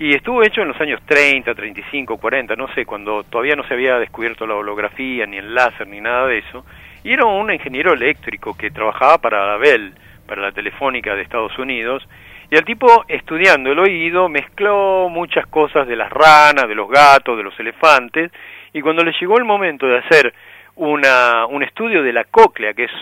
[0.02, 3.74] y estuvo hecho en los años 30, 35, 40, no sé, cuando todavía no se
[3.74, 6.64] había descubierto la holografía, ni el láser, ni nada de eso,
[7.04, 9.94] y era un ingeniero eléctrico que trabajaba para la Bell,
[10.26, 12.02] para la Telefónica de Estados Unidos,
[12.50, 17.36] y el tipo, estudiando el oído, mezcló muchas cosas de las ranas, de los gatos,
[17.36, 18.32] de los elefantes,
[18.72, 20.34] y cuando le llegó el momento de hacer
[20.74, 22.92] una, un estudio de la cóclea, que es,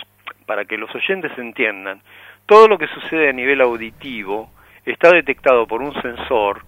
[0.45, 1.99] para que los oyentes entiendan,
[2.45, 4.51] todo lo que sucede a nivel auditivo
[4.85, 6.61] está detectado por un sensor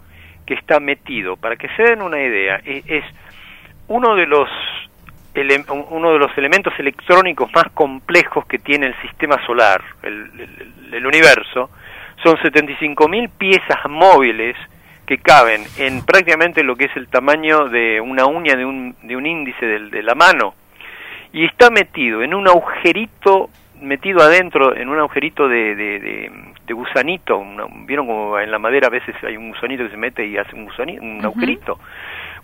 [0.46, 1.38] que está metido.
[1.38, 3.04] Para que se den una idea, e- es,
[3.88, 4.50] uno de los
[5.90, 11.06] uno de los elementos electrónicos más complejos que tiene el sistema solar, el, el- el
[11.08, 11.72] universo,
[12.22, 14.56] son 75.000 piezas móviles
[15.08, 19.16] que caben en prácticamente lo que es el tamaño de una uña de un, de
[19.16, 20.54] un índice de la mano
[21.34, 23.50] y está metido en un agujerito,
[23.82, 26.32] metido adentro en un agujerito de, de, de-
[26.66, 29.98] de gusanito, una- vieron como en la madera a veces hay un gusanito que se
[29.98, 31.28] mete y hace un gusanito, un Ujú.
[31.28, 31.80] agujerito,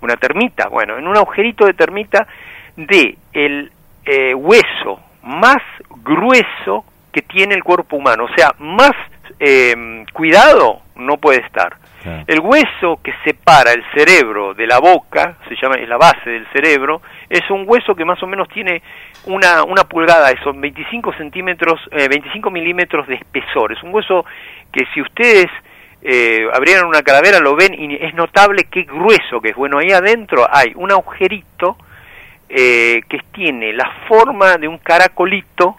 [0.02, 2.28] una termita, bueno, en un agujerito de termita
[2.76, 3.72] de el
[4.06, 5.58] eh, hueso más
[6.04, 8.92] grueso que tiene el cuerpo humano, o sea, más
[9.40, 11.76] eh, cuidado no puede estar.
[12.28, 16.48] El hueso que separa el cerebro de la boca, se llama, es la base del
[16.54, 18.82] cerebro, es un hueso que más o menos tiene
[19.26, 23.74] una, una pulgada, son 25 centímetros, eh, 25 milímetros de espesor.
[23.74, 24.26] Es un hueso
[24.72, 25.48] que si ustedes
[26.02, 29.56] eh, abrieran una calavera lo ven y es notable qué grueso que es.
[29.56, 31.78] Bueno, ahí adentro hay un agujerito
[32.48, 35.76] eh, que tiene la forma de un caracolito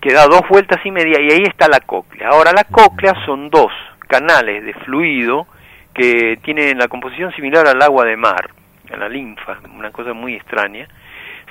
[0.00, 2.28] que da dos vueltas y media y ahí está la cóclea.
[2.30, 3.70] Ahora la cóclea son dos
[4.10, 5.46] canales de fluido
[5.94, 8.50] que tienen la composición similar al agua de mar,
[8.92, 10.86] a la linfa, una cosa muy extraña.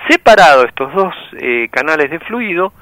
[0.08, 2.74] Separado estos dos eh, canales de fluido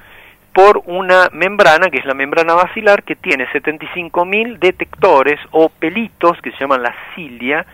[0.54, 6.52] por una membrana, que es la membrana basilar, que tiene 75.000 detectores o pelitos, que
[6.52, 7.66] se llaman la cilia,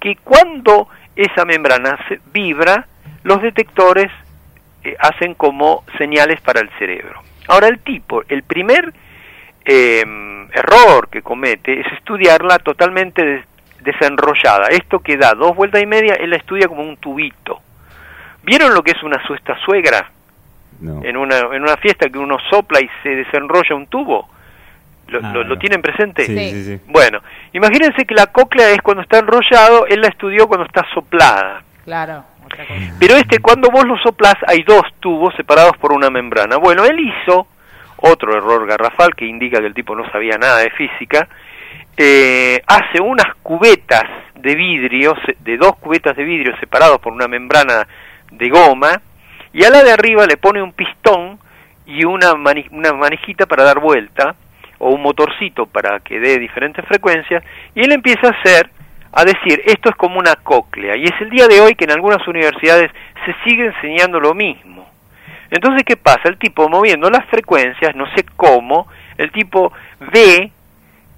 [0.00, 2.86] que cuando esa membrana se vibra,
[3.22, 4.10] los detectores
[4.82, 7.22] eh, hacen como señales para el cerebro.
[7.46, 8.92] Ahora el tipo, el primer
[9.64, 10.04] eh,
[10.52, 13.44] error que comete es estudiarla totalmente des-
[13.80, 14.68] desenrollada.
[14.68, 17.60] Esto que da dos vueltas y media, él la estudia como un tubito.
[18.44, 20.10] ¿Vieron lo que es una suesta suegra?
[20.80, 21.00] No.
[21.04, 24.28] En una, en una fiesta que uno sopla y se desenrolla un tubo.
[25.08, 26.24] ¿Lo, Ah, lo- tienen presente?
[26.26, 26.50] Sí, Sí.
[26.50, 26.80] sí, sí.
[26.86, 27.20] Bueno,
[27.52, 31.62] imagínense que la cóclea es cuando está enrollado, él la estudió cuando está soplada.
[31.84, 32.24] Claro.
[32.98, 36.56] Pero este, cuando vos lo soplás, hay dos tubos separados por una membrana.
[36.56, 37.46] Bueno, él hizo
[38.02, 41.28] otro error garrafal que indica que el tipo no sabía nada de física.
[41.96, 47.86] eh, hace unas cubetas de vidrio, de dos cubetas de vidrio separados por una membrana
[48.30, 49.00] de goma,
[49.52, 51.38] y a la de arriba le pone un pistón
[51.84, 54.34] y una, mani- una manijita para dar vuelta,
[54.78, 58.70] o un motorcito para que dé diferentes frecuencias, y él empieza a hacer,
[59.12, 61.92] a decir, esto es como una cóclea, y es el día de hoy que en
[61.92, 62.90] algunas universidades
[63.26, 64.90] se sigue enseñando lo mismo.
[65.52, 66.30] Entonces, ¿qué pasa?
[66.30, 68.88] El tipo moviendo las frecuencias, no sé cómo,
[69.18, 70.50] el tipo ve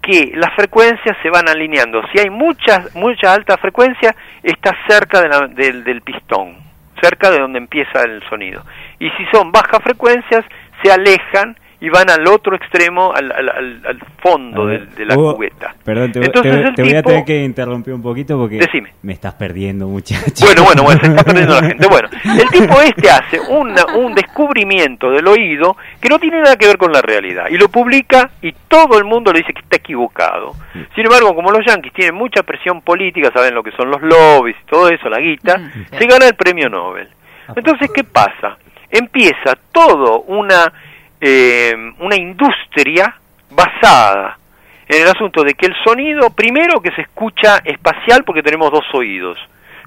[0.03, 2.03] que las frecuencias se van alineando.
[2.12, 4.12] Si hay muchas, mucha alta frecuencia,
[4.43, 6.57] está cerca del, del pistón,
[7.01, 8.64] cerca de donde empieza el sonido.
[8.99, 10.45] Y si son bajas frecuencias,
[10.82, 15.37] se alejan y van al otro extremo, al, al, al- al fondo de, la Hugo,
[15.37, 15.74] cubeta.
[15.85, 18.57] Perdón, te, Entonces te- el te voy a tipo- tener que interrumpir un poquito porque
[18.57, 18.93] Decime.
[19.03, 20.22] me estás perdiendo, muchacho.
[20.47, 21.87] Bueno, bueno, bueno, se está perdiendo la gente.
[21.89, 26.66] Bueno, el tipo este hace una- un descubrimiento del oído que no tiene nada que
[26.66, 29.76] ver con la realidad y lo publica y todo el mundo le dice que está
[29.76, 30.53] equivocado.
[30.95, 34.57] Sin embargo, como los yanquis tienen mucha presión política, saben lo que son los lobbies
[34.62, 35.61] y todo eso, la guita,
[35.91, 37.09] se gana el premio Nobel.
[37.55, 38.57] Entonces, ¿qué pasa?
[38.91, 40.72] Empieza todo una,
[41.26, 43.14] eh, una industria
[43.50, 44.36] basada
[44.86, 48.84] en el asunto de que el sonido, primero que se escucha espacial porque tenemos dos
[48.92, 49.38] oídos.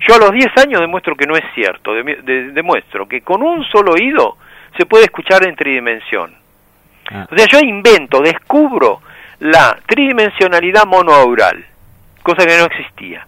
[0.07, 3.43] Yo a los 10 años demuestro que no es cierto, de- de- demuestro que con
[3.43, 4.37] un solo oído
[4.77, 6.33] se puede escuchar en tridimensión.
[7.11, 7.27] Ah.
[7.31, 9.01] O sea, yo invento, descubro
[9.39, 11.63] la tridimensionalidad monoaural,
[12.23, 13.27] cosa que no existía.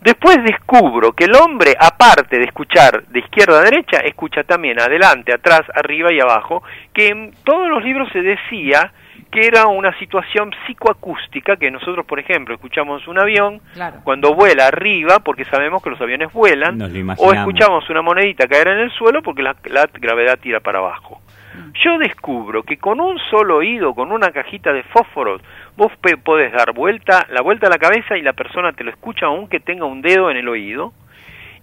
[0.00, 5.32] Después descubro que el hombre, aparte de escuchar de izquierda a derecha, escucha también adelante,
[5.32, 6.62] atrás, arriba y abajo,
[6.92, 8.92] que en todos los libros se decía
[9.30, 13.98] que era una situación psicoacústica, que nosotros, por ejemplo, escuchamos un avión Claro.
[14.02, 18.46] cuando vuela arriba, porque sabemos que los aviones vuelan, Nos lo o escuchamos una monedita
[18.48, 21.20] caer en el suelo porque la, la gravedad tira para abajo.
[21.84, 25.42] Yo descubro que con un solo oído, con una cajita de fósforos,
[25.78, 25.92] vos
[26.24, 29.60] podés dar vuelta, la vuelta a la cabeza y la persona te lo escucha aunque
[29.60, 30.92] tenga un dedo en el oído.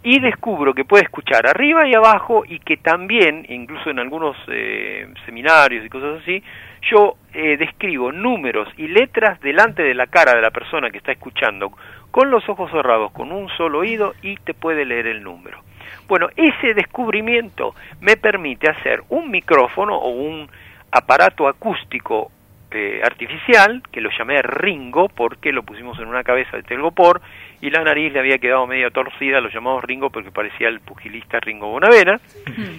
[0.03, 5.07] Y descubro que puede escuchar arriba y abajo y que también, incluso en algunos eh,
[5.26, 6.41] seminarios y cosas así,
[6.89, 11.11] yo eh, describo números y letras delante de la cara de la persona que está
[11.11, 11.72] escuchando
[12.11, 15.59] con los ojos cerrados, con un solo oído y te puede leer el número.
[16.07, 20.47] Bueno, ese descubrimiento me permite hacer un micrófono o un
[20.91, 22.32] aparato acústico
[22.76, 27.21] eh, artificial, que lo llamé Ringo, porque lo pusimos en una cabeza de telgopor,
[27.61, 31.39] y la nariz le había quedado medio torcida, lo llamamos Ringo porque parecía el pugilista
[31.39, 32.19] Ringo Bonavena,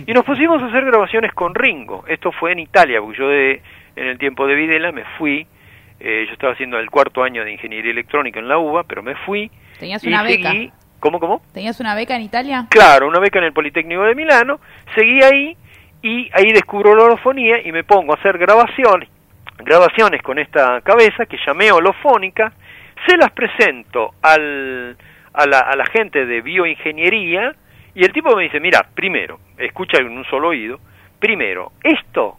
[0.07, 2.05] y nos pusimos a hacer grabaciones con Ringo.
[2.07, 3.63] Esto fue en Italia, porque yo de,
[3.97, 5.47] en el tiempo de Videla me fui,
[5.99, 9.15] eh, yo estaba haciendo el cuarto año de Ingeniería Electrónica en la UBA, pero me
[9.15, 10.51] fui ¿Tenías y una beca?
[10.51, 10.71] seguí...
[11.01, 11.43] ¿Cómo, cómo?
[11.53, 12.67] ¿Tenías una beca en Italia?
[12.71, 14.61] Claro, una beca en el Politécnico de Milano,
[14.95, 15.57] seguí ahí
[16.03, 19.09] y ahí descubro la holofonía y me pongo a hacer grabaciones,
[19.59, 22.53] grabaciones con esta cabeza que llamé holofónica,
[23.07, 24.97] se las presento al,
[25.33, 27.55] a, la, a la gente de bioingeniería
[27.95, 30.79] y el tipo me dice, mira, primero, escucha en un solo oído,
[31.19, 32.37] primero, esto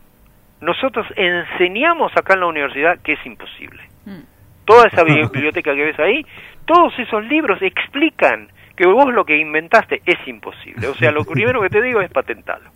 [0.61, 4.21] nosotros enseñamos acá en la universidad que es imposible Mm.
[4.65, 6.25] toda esa bi- biblioteca que ves ahí,
[6.65, 10.87] todos esos libros explican que vos lo que inventaste es imposible.
[10.87, 12.69] O sea, lo primero que te digo es patentarlo.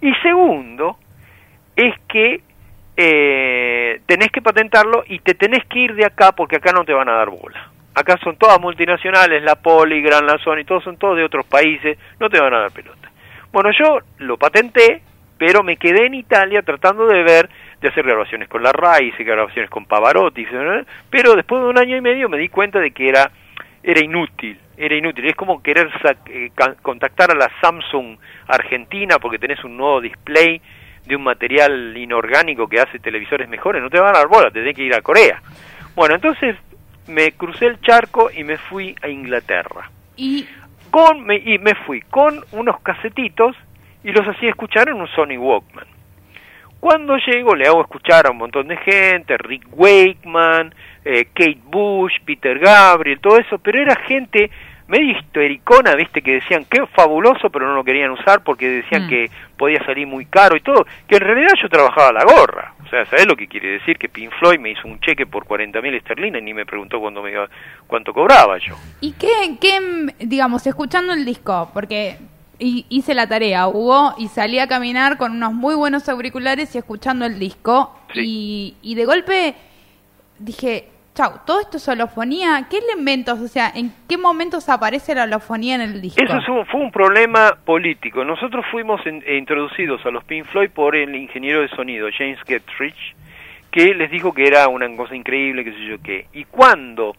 [0.00, 0.96] Y segundo,
[1.76, 2.40] es que
[3.00, 6.92] eh, tenés que patentarlo y te tenés que ir de acá porque acá no te
[6.92, 7.70] van a dar bola.
[7.94, 12.28] Acá son todas multinacionales, la Polygram, la Sony, todos son todos de otros países, no
[12.28, 13.08] te van a dar pelota.
[13.52, 15.00] Bueno, yo lo patenté,
[15.38, 17.48] pero me quedé en Italia tratando de ver,
[17.80, 20.44] de hacer grabaciones con la RAI, grabaciones con Pavarotti,
[21.08, 23.30] pero después de un año y medio me di cuenta de que era,
[23.80, 25.24] era inútil, era inútil.
[25.24, 25.88] Es como querer
[26.30, 26.50] eh,
[26.82, 28.18] contactar a la Samsung
[28.48, 30.60] Argentina porque tenés un nuevo display
[31.08, 34.60] de un material inorgánico que hace televisores mejores, no te van a dar bola, te
[34.60, 35.42] tenés que ir a Corea.
[35.96, 36.56] Bueno, entonces
[37.08, 40.46] me crucé el charco y me fui a Inglaterra Y
[40.90, 43.56] con me, y me fui con unos casetitos
[44.04, 45.86] y los hacía escuchar en un Sony Walkman.
[46.80, 50.72] Cuando llego le hago escuchar a un montón de gente, Rick Wakeman,
[51.04, 54.50] eh, Kate Bush, Peter Gabriel, todo eso, pero era gente
[54.88, 59.08] medio histericona, viste, que decían que fabuloso, pero no lo querían usar porque decían Mm.
[59.08, 62.74] que podía salir muy caro y todo, que en realidad yo trabajaba la gorra.
[62.84, 63.98] O sea, ¿sabés lo que quiere decir?
[63.98, 66.98] Que Pink Floyd me hizo un cheque por 40 mil esterlinas y ni me preguntó
[67.00, 67.48] cuándo me iba,
[67.86, 68.76] cuánto cobraba yo.
[69.02, 71.70] ¿Y qué, qué, digamos, escuchando el disco?
[71.74, 72.16] Porque
[72.58, 76.78] hi- hice la tarea, Hugo, y salí a caminar con unos muy buenos auriculares y
[76.78, 77.94] escuchando el disco.
[78.14, 79.54] Y, y de golpe
[80.38, 80.88] dije,
[81.18, 82.66] chau, todo esto es holofonía.
[82.70, 86.22] ¿Qué elementos, o sea, en qué momentos aparece la holofonía en el disco?
[86.22, 88.24] Eso fue un problema político.
[88.24, 92.38] Nosotros fuimos en- eh, introducidos a los Pink Floyd por el ingeniero de sonido, James
[92.46, 93.16] Getrich,
[93.72, 96.26] que les dijo que era una cosa increíble, qué sé yo qué.
[96.32, 97.16] Y cuando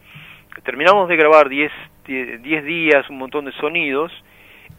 [0.64, 1.72] terminamos de grabar 10
[2.08, 4.12] 10 días, un montón de sonidos,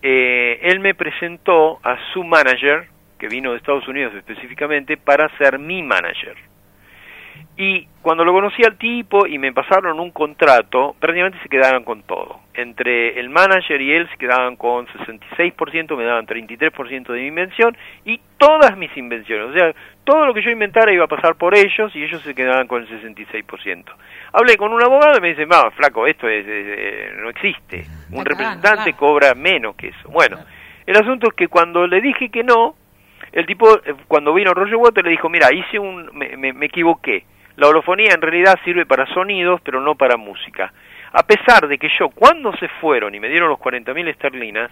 [0.03, 5.59] eh, él me presentó a su manager, que vino de Estados Unidos específicamente, para ser
[5.59, 6.37] mi manager.
[7.63, 12.03] Y cuando lo conocí al tipo y me pasaron un contrato, prácticamente se quedaban con
[12.05, 12.41] todo.
[12.55, 17.77] Entre el manager y él se quedaban con 66%, me daban 33% de mi invención
[18.07, 19.51] y todas mis invenciones.
[19.51, 22.35] O sea, todo lo que yo inventara iba a pasar por ellos y ellos se
[22.35, 23.85] quedaban con el 66%.
[24.33, 27.85] Hablé con un abogado y me dice, va, flaco, esto es, es- eh, no existe.
[28.11, 30.09] Un representante cobra menos que eso.
[30.09, 30.39] Bueno,
[30.87, 32.75] el asunto es que cuando le dije que no,
[33.33, 36.65] el tipo, eh, cuando vino Roger Waters, le dijo, mira, hice un, me, me- me
[36.65, 37.25] equivoqué.
[37.57, 40.72] La holofonía en realidad sirve para sonidos, pero no para música.
[41.12, 44.70] A pesar de que yo, cuando se fueron y me dieron los 40.000 esterlinas,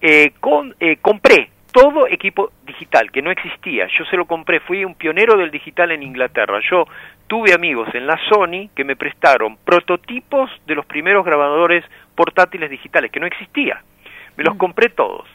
[0.00, 3.86] eh, con, eh, compré todo equipo digital que no existía.
[3.98, 6.60] Yo se lo compré, fui un pionero del digital en Inglaterra.
[6.70, 6.86] Yo
[7.26, 11.84] tuve amigos en la Sony que me prestaron prototipos de los primeros grabadores
[12.14, 13.82] portátiles digitales que no existía.
[14.36, 15.28] Me los compré todos.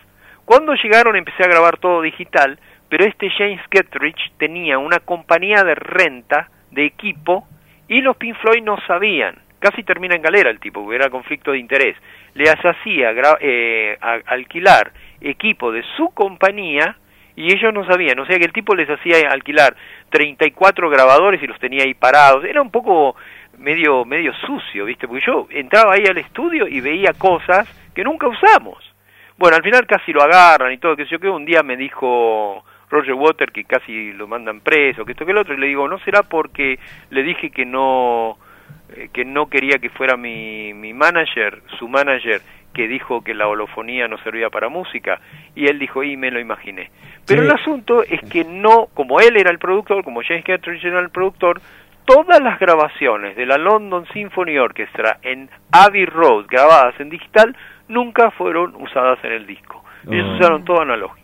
[0.45, 2.57] Cuando llegaron empecé a grabar todo digital,
[2.89, 7.47] pero este James Getrich tenía una compañía de renta de equipo
[7.87, 9.35] y los Pink Floyd no sabían.
[9.59, 11.95] Casi termina en galera el tipo, porque era conflicto de interés.
[12.33, 16.95] Les hacía eh, alquilar equipo de su compañía
[17.35, 19.75] Y ellos no sabían, o sea que el tipo les hacía alquilar
[20.09, 22.43] 34 grabadores y los tenía ahí parados.
[22.43, 23.15] Era un poco
[23.57, 25.07] medio medio sucio, ¿viste?
[25.07, 28.83] Porque yo entraba ahí al estudio y veía cosas que nunca usamos.
[29.37, 32.63] Bueno, al final casi lo agarran y todo, que yo que un día me dijo
[32.91, 35.87] Roger Water que casi lo mandan preso, que esto que el otro, y le digo,
[35.87, 36.77] ¿no será porque
[37.09, 38.37] le dije que no
[38.95, 42.41] eh, que no quería que fuera mi, mi manager, su manager,
[42.73, 45.19] que dijo que la holofonía no servía para música,
[45.55, 46.91] y él dijo, y me lo imaginé.
[47.25, 47.47] Pero Sí.
[47.47, 51.09] el asunto es que no, como él era el productor, como James Catridge era el
[51.09, 51.61] productor,
[52.05, 57.55] todas las grabaciones de la London Symphony Orchestra en Abbey Road, grabadas en digital,
[57.87, 59.83] nunca fueron usadas en el disco.
[60.09, 60.35] Ellos Oh.
[60.37, 61.20] usaron todo analógico.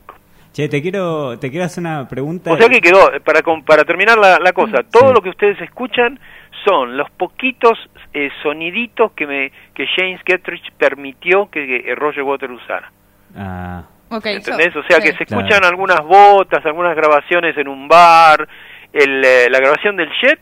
[0.58, 2.52] Che, te quiero, te quiero hacer una pregunta.
[2.52, 5.14] O sea que quedó, eh, para, para terminar la, la cosa, todo Sí.
[5.14, 6.20] lo que ustedes escuchan
[6.66, 7.78] son los poquitos
[8.12, 12.92] eh, soniditos que me que James Getrich permitió que, que Roger Waters usara.
[13.38, 14.74] Ah, Ok, ¿Entendés?
[14.74, 15.04] so- o sea sí.
[15.04, 15.44] que se Claro.
[15.46, 18.48] escuchan algunas botas, algunas grabaciones en un bar,
[18.92, 20.40] el, eh, la grabación del jet,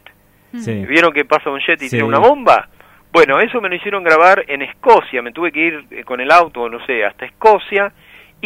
[0.57, 0.85] sí.
[0.85, 1.97] ¿vieron que pasa un jet y Sí.
[1.97, 2.69] tiene una bomba?
[3.11, 6.31] Bueno, eso me lo hicieron grabar en Escocia, me tuve que ir eh, con el
[6.31, 7.91] auto, no sé, hasta Escocia,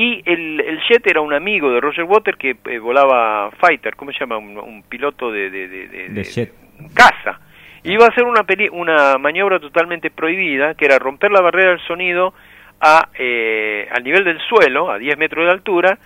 [0.02, 4.12] y el, el jet era un amigo de Roger Waters que eh, volaba fighter, ¿cómo
[4.12, 4.38] se llama?
[4.38, 6.54] Un, un piloto de, de, de, de- De jet.
[6.93, 7.39] caza.
[7.84, 11.80] Iba a hacer una, peli- una maniobra totalmente prohibida, que era romper la barrera del
[11.82, 12.34] sonido
[12.80, 15.97] a, eh, al nivel del suelo, a 10 metros de altura,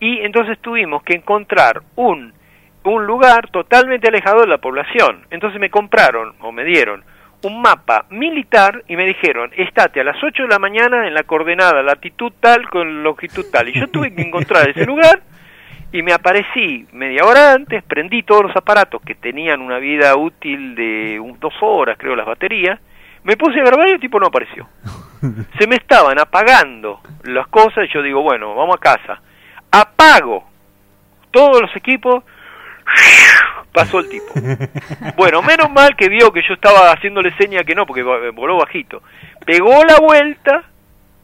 [0.00, 2.32] y entonces tuvimos que encontrar un,
[2.84, 5.24] un lugar totalmente alejado de la población.
[5.30, 7.02] Entonces me compraron, o me dieron,
[7.42, 11.24] un mapa militar y me dijeron, estate a las 8 de la mañana en la
[11.24, 13.68] coordenada latitud tal con longitud tal.
[13.68, 15.20] Y yo tuve que encontrar ese lugar
[15.92, 20.74] y me aparecí media hora antes, prendí todos los aparatos que tenían una vida útil
[20.74, 22.78] de un- dos horas, creo, las baterías,
[23.24, 24.68] me puse a grabar y el tipo no apareció.
[25.58, 29.20] Se me estaban apagando las cosas y yo digo, bueno, vamos a casa.
[29.70, 30.44] Apago
[31.30, 32.24] todos los equipos,
[33.72, 34.32] pasó el tipo.
[35.16, 39.02] Bueno, menos mal que vio que yo estaba haciéndole seña que no, porque voló bajito.
[39.44, 40.64] Pegó la vuelta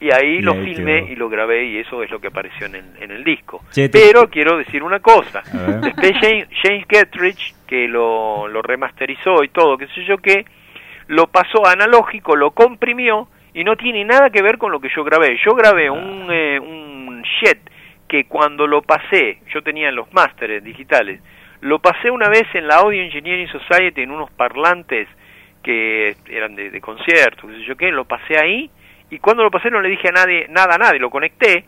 [0.00, 1.12] y ahí Y lo ahí filmé quedó.
[1.12, 3.64] y lo grabé y eso es lo que apareció en el, en el disco.
[3.72, 5.42] Che, te- Pero quiero decir una cosa.
[5.82, 10.44] Después James, James Getrich, que lo, lo remasterizó y todo, qué sé yo qué,
[11.08, 14.88] lo pasó a analógico, lo comprimió y no tiene nada que ver con lo que
[14.94, 15.36] yo grabé.
[15.44, 17.58] Yo grabé un, eh, un jet
[18.06, 21.20] que cuando lo pasé, yo tenía los másteres digitales,
[21.60, 25.08] lo pasé una vez en la Audio Engineering Society en unos parlantes
[25.62, 28.70] que eran de, de conciertos, qué sé yo qué, lo pasé ahí
[29.10, 31.64] y cuando lo pasé no le dije a nadie, nada a nadie, lo conecté,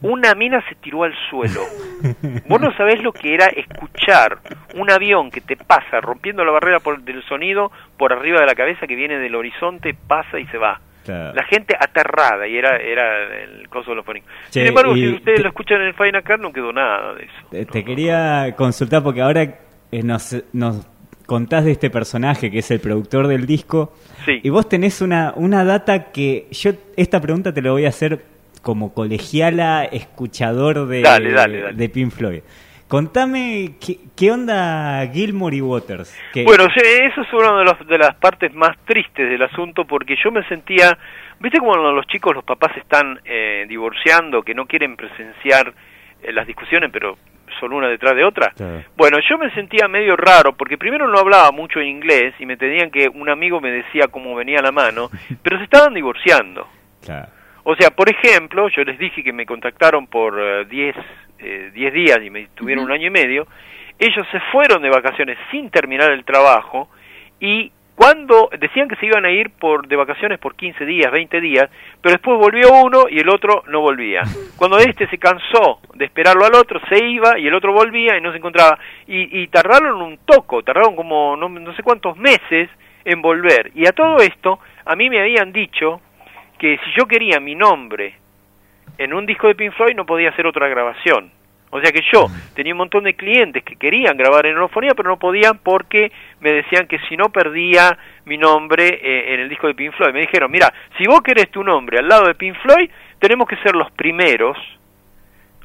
[0.00, 1.60] una mina se tiró al suelo.
[2.48, 4.38] Vos no sabés lo que era escuchar
[4.74, 8.54] un avión que te pasa rompiendo la barrera por- del sonido por arriba de la
[8.56, 10.80] cabeza que viene del horizonte, pasa y se va.
[11.04, 11.34] Claro.
[11.34, 14.26] La gente aterrada y era era el coso holofónico.
[14.50, 17.14] Che, Sin embargo, si ustedes te- lo escuchan en el Final Cut no quedó nada
[17.14, 17.34] de eso.
[17.50, 20.86] Te, te quería consultar porque ahora eh, nos, nos
[21.26, 23.94] contás de este personaje que es el productor del disco.
[24.24, 24.40] Sí.
[24.42, 28.22] Y vos tenés una, una data que yo, esta pregunta te la voy a hacer
[28.62, 31.76] como colegiala escuchador de, Dale, dale, dale.
[31.76, 32.42] de Pink Floyd.
[32.92, 36.14] Contame qué, qué onda Gilmore y Waters.
[36.44, 40.30] Bueno, eso es una de, los- de las partes más tristes del asunto porque yo
[40.30, 40.98] me sentía,
[41.40, 45.72] viste como cuando los chicos, los papás están eh, divorciando, que no quieren presenciar
[46.22, 47.16] eh, las discusiones, pero
[47.58, 48.52] son una detrás de otra.
[48.94, 52.58] Bueno, yo me sentía medio raro porque primero no hablaba mucho en inglés y me
[52.58, 55.08] tenían que un amigo me decía cómo venía la mano,
[55.42, 56.68] pero se estaban divorciando.
[57.02, 57.28] Claro.
[57.64, 61.00] O sea, por ejemplo, yo les dije que me contactaron por eh, 10 eh,
[61.42, 63.46] 10 días y me tuvieron un año y medio.
[63.98, 66.88] Ellos se fueron de vacaciones sin terminar el trabajo
[67.40, 71.40] y cuando decían que se iban a ir por de vacaciones por 15 días, 20
[71.40, 71.70] días,
[72.00, 74.22] pero después volvió uno y el otro no volvía.
[74.56, 78.20] Cuando este se cansó de esperarlo al otro, se iba y el otro volvía y
[78.20, 78.78] no se encontraba.
[79.06, 82.70] Y, y tardaron un toco, tardaron como no, no sé cuántos meses
[83.04, 83.70] en volver.
[83.74, 86.00] Y a todo esto, a mí me habían dicho
[86.58, 88.21] que si yo quería mi nombre
[88.98, 91.30] en un disco de Pink Floyd no podía hacer otra grabación.
[91.74, 95.08] O sea que yo tenía un montón de clientes que querían grabar en holofonía, pero
[95.08, 99.68] no podían porque me decían que si no perdía mi nombre eh, en el disco
[99.68, 100.12] de Pink Floyd.
[100.12, 103.56] Me dijeron, mira, si vos querés tu nombre al lado de Pink Floyd, tenemos que
[103.56, 104.58] ser los primeros,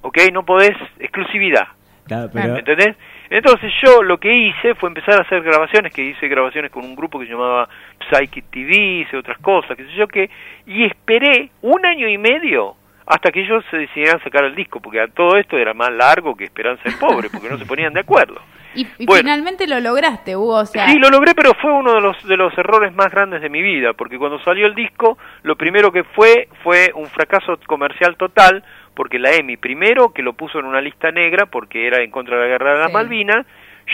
[0.01, 0.17] ¿ok?
[0.31, 1.67] No podés exclusividad.
[2.05, 2.55] Claro, pero-.
[2.55, 2.95] ¿Entendés?
[3.29, 6.95] Entonces yo lo que hice fue empezar a hacer grabaciones, que hice grabaciones con un
[6.95, 7.67] grupo que se llamaba
[8.09, 10.29] Psychic TV, hice otras cosas, qué sé yo qué,
[10.65, 12.76] y esperé un año y medio
[13.07, 16.35] hasta que ellos se decidieran sacar el disco, porque a todo esto era más largo
[16.35, 18.39] que Esperanza el Pobre, porque no se ponían de acuerdo.
[18.75, 19.21] Y, y Bueno.
[19.23, 20.57] finalmente lo lograste, Hugo.
[20.57, 23.41] O sea, Sí, lo logré, pero fue uno de los, de los errores más grandes
[23.41, 27.57] de mi vida, porque cuando salió el disco, lo primero que fue fue un fracaso
[27.65, 32.03] comercial total, porque la EMI, primero, que lo puso en una lista negra, porque era
[32.03, 32.93] en contra de la guerra de las Sí.
[32.93, 33.45] Malvinas,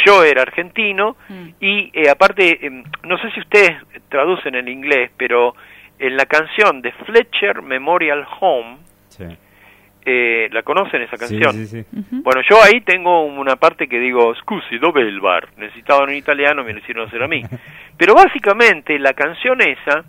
[0.05, 1.49] yo era argentino, Mm.
[1.59, 3.71] y eh, aparte, em, no sé si ustedes
[4.09, 5.55] traducen en inglés, pero
[5.99, 8.77] en la canción de Fletcher Memorial Home,
[9.17, 9.25] Sí.
[10.05, 11.65] eh, ¿la conocen esa Sí, canción?
[11.65, 11.85] sí.
[12.11, 15.47] Bueno, yo ahí tengo una parte que digo, scusi, dove il bar?
[15.57, 17.41] Necesitaban un italiano, me lo hicieron hacer a mí.
[17.97, 20.03] Pero básicamente la canción esa,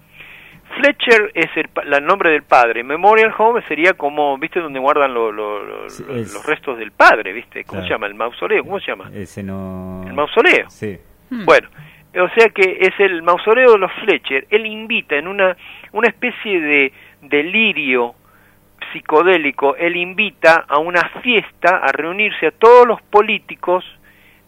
[0.77, 4.59] Fletcher es el, la- el nombre del padre, Memorial Home sería como, ¿viste?
[4.59, 7.63] Donde guardan lo- lo- lo- Sí, lo- es- los restos del padre, ¿viste?
[7.65, 7.87] ¿Cómo Claro.
[7.87, 8.07] se llama?
[8.09, 9.11] El mausoleo, ¿cómo se llama?
[9.15, 10.03] Ese no...
[10.07, 10.69] El mausoleo.
[10.71, 10.99] Sí.
[11.31, 11.45] Hmm.
[11.45, 11.69] Bueno,
[12.17, 14.47] o sea que es el mausoleo de los Fletcher.
[14.51, 15.57] Él invita en una,
[15.93, 16.93] una especie de
[17.23, 18.15] delirio
[18.95, 23.85] psicodélico, él invita a una fiesta a reunirse a todos los políticos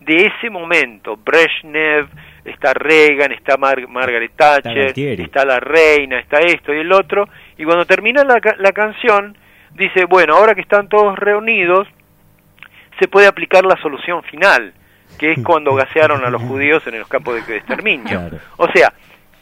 [0.01, 1.16] de ese momento.
[1.16, 2.07] Brezhnev,
[2.44, 4.92] está Reagan, está Mar- Margaret Thatcher,
[5.24, 7.28] está la reina, está esto y el otro.
[7.59, 9.36] Y cuando termina la, ca- la canción,
[9.74, 11.86] dice, bueno, ahora que están todos reunidos,
[13.01, 14.72] se puede aplicar la solución final,
[15.18, 18.09] que es cuando gasearon a los judíos en los campos de exterminio.
[18.18, 18.38] Claro.
[18.57, 18.92] O sea,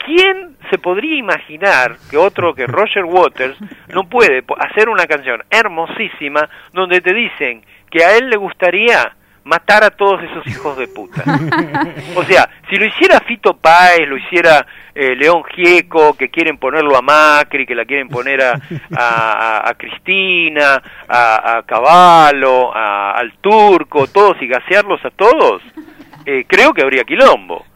[0.04, 3.56] ¿quién se podría imaginar que otro que Roger Waters
[3.94, 9.84] no puede hacer una canción hermosísima donde te dicen que a él le gustaría matar
[9.84, 11.22] a todos esos hijos de puta?
[12.16, 16.96] O sea, si lo hiciera Fito Páez, lo hiciera eh, León Gieco, que quieren ponerlo
[16.96, 18.52] a Macri, que la quieren poner a,
[18.96, 25.62] a, a- Cristina, a, a Cavallo, al Turco, todos y gasearlos a todos,
[26.24, 27.66] eh, creo que habría quilombo.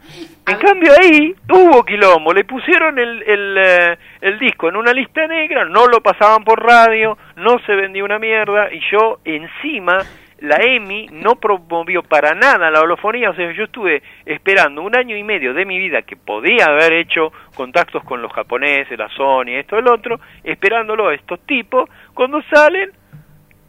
[0.49, 5.27] En cambio ahí hubo quilombo, le pusieron el, el, eh, el disco en una lista
[5.27, 9.99] negra, no lo pasaban por radio, no se vendió una mierda y yo encima
[10.41, 15.17] la EMI no promovió para nada la holofonía, o sea, yo estuve esperando un año
[15.17, 19.59] y medio de mi vida que podía haber hecho contactos con los japoneses, la Sony,
[19.59, 22.93] esto, el otro, esperándolo a estos tipos, cuando salen,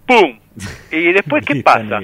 [0.05, 0.39] ¡pum!
[0.91, 1.99] Y después, ¿qué pasa?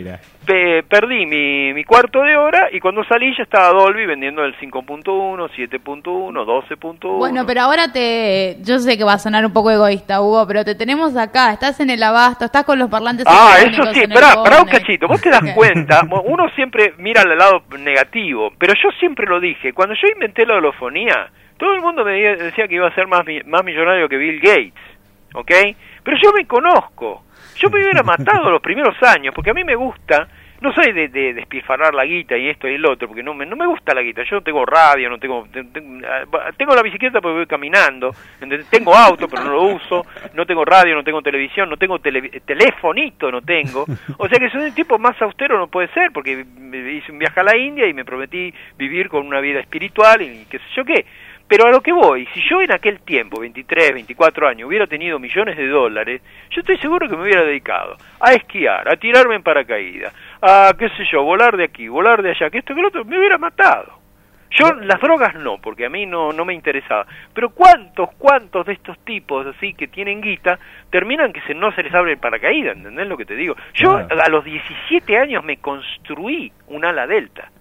[0.46, 4.56] Pe- perdí mi, mi cuarto de hora y cuando salí ya estaba Dolby vendiendo el
[4.58, 5.04] 5.1,
[5.50, 7.18] 7.1, 12.1.
[7.18, 8.58] Bueno, pero ahora te.
[8.62, 11.52] Yo sé que va a sonar un poco egoísta, Hugo, pero te tenemos acá.
[11.52, 13.26] Estás en el abasto, estás con los parlantes.
[13.28, 17.38] Ah, eso sí, pará, pará un cachito, vos te das cuenta, uno siempre mira al
[17.38, 22.04] lado negativo, pero yo siempre lo dije, cuando yo inventé la holofonía, todo el mundo
[22.06, 24.74] me decía que iba a ser más, más millonario que Bill Gates,
[25.34, 25.52] ¿ok?
[26.04, 27.24] Pero yo me conozco,
[27.58, 30.28] yo me hubiera matado los primeros años, porque a mí me gusta,
[30.62, 31.46] no soy de, de
[31.94, 34.24] la guita y esto y el otro, porque no me, no me gusta la guita,
[34.24, 38.12] yo no tengo radio, no tengo, te- te- ah, tengo la bicicleta porque voy caminando,
[38.70, 42.42] tengo auto pero no lo uso, no tengo radio, no tengo televisión, no tengo tele-
[42.46, 43.86] telefonito, no tengo,
[44.18, 47.40] o sea que soy un tipo más austero no puede ser, porque hice un viaje
[47.40, 50.86] a la India y me prometí vivir con una vida espiritual y qué sé yo
[50.86, 51.06] qué.
[51.48, 55.20] Pero a lo que voy, si yo en aquel tiempo, 23, 24 años, hubiera tenido
[55.20, 59.44] millones de dólares, yo estoy seguro que me hubiera dedicado a esquiar, a tirarme en
[59.44, 62.88] paracaídas, a, qué sé yo, volar de aquí, volar de allá, que esto que lo
[62.88, 64.06] otro, me hubiera matado.
[64.58, 67.06] Yo las drogas no, porque a mí no, no me interesaba.
[67.34, 70.58] Pero cuántos, cuántos de estos tipos así que tienen guita
[70.90, 73.56] terminan que se, no se les abre el paracaídas, ¿entendés lo que te digo?
[73.74, 74.22] Yo Claro.
[74.24, 77.52] a los 17 años me construí un ala delta.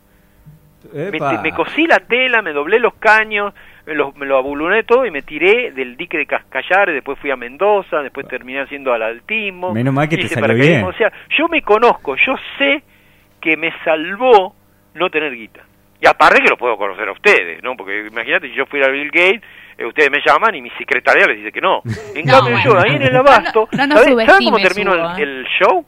[0.93, 1.11] Me,
[1.43, 3.55] me cosí la tela, me doblé los caños,
[3.87, 7.31] me lo, me lo abuluné todo y me tiré del dique de Cascallares, después fui
[7.31, 9.73] a Mendoza, después terminé haciendo al altismo.
[9.75, 10.85] Menos mal que te salió bien.
[10.85, 12.83] O sea, yo me conozco, yo sé
[13.41, 14.55] que me salvó
[14.95, 15.61] no tener guita.
[16.01, 17.77] Y aparte que lo puedo conocer a ustedes, ¿no?
[17.77, 19.43] Porque imagínate, si yo fuera a Bill Gates,
[19.79, 21.81] eh, ustedes me llaman y mi secretaria les dice que no.
[22.15, 24.59] En No, cambio yo, ahí en el abasto, No, no, no nos ¿sabés, ¿sabés cómo
[24.59, 25.23] termino el, ¿eh?
[25.23, 25.85] el show?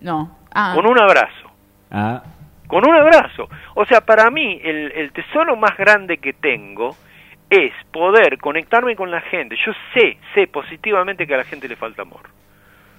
[0.00, 0.38] No.
[0.54, 0.72] Ah.
[0.74, 1.50] Con un abrazo
[1.90, 2.22] Ah,
[2.66, 3.48] con un abrazo.
[3.74, 6.96] O sea, para mí el, el tesoro más grande que tengo
[7.52, 9.56] es poder conectarme con la gente.
[9.56, 12.22] Yo sé, sé positivamente que a la gente le falta amor.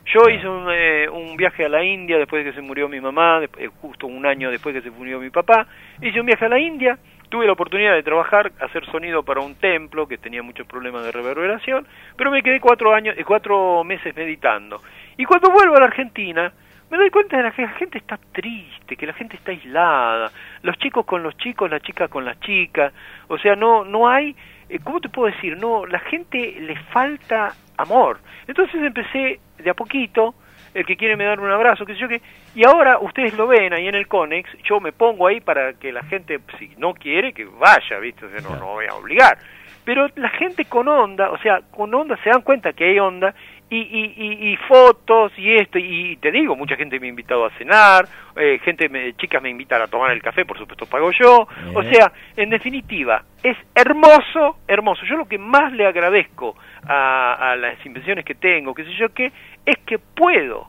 [0.05, 3.01] Yo hice un, eh, un viaje a la India después de que se murió mi
[3.01, 5.65] mamá, eh, justo un año después de que se murió mi papá.
[5.99, 6.99] Hice un viaje a la India,
[7.29, 11.11] tuve la oportunidad de trabajar, hacer sonido para un templo que tenía muchos problemas de
[11.11, 14.83] reverberación, pero me quedé cuatro años, eh, cuatro meses meditando.
[15.17, 16.53] Y cuando vuelvo a la Argentina,
[16.93, 20.31] me doy cuenta de que la gente está triste, que la gente está aislada,
[20.61, 22.93] los chicos con los chicos, las chicas con las chicas,
[23.29, 24.35] o sea, no no hay,
[24.69, 25.57] eh, ¿cómo te puedo decir?
[25.57, 28.19] No, la gente le falta amor.
[28.47, 30.35] Entonces empecé de a poquito,
[30.75, 32.21] el que quiere me dar un abrazo, qué sé yo qué,
[32.53, 35.91] y ahora ustedes lo ven ahí en el Conex, yo me pongo ahí para que
[35.91, 38.27] la gente, si no quiere, que vaya, ¿viste?
[38.27, 39.39] O sea, no, no voy a obligar.
[39.83, 43.33] Pero la gente con onda, o sea, con onda se dan cuenta que hay onda
[43.69, 47.45] y, y, y, y fotos y esto, y te digo, mucha gente me ha invitado
[47.45, 48.05] a cenar,
[48.35, 51.77] eh, gente, me- chicas me invitan a tomar el café, por supuesto pago yo, Bien.
[51.77, 55.05] o sea, en definitiva, es hermoso, hermoso.
[55.05, 56.55] Yo lo que más le agradezco
[56.87, 59.31] a, a las invenciones que tengo, qué sé yo qué,
[59.65, 60.67] es que puedo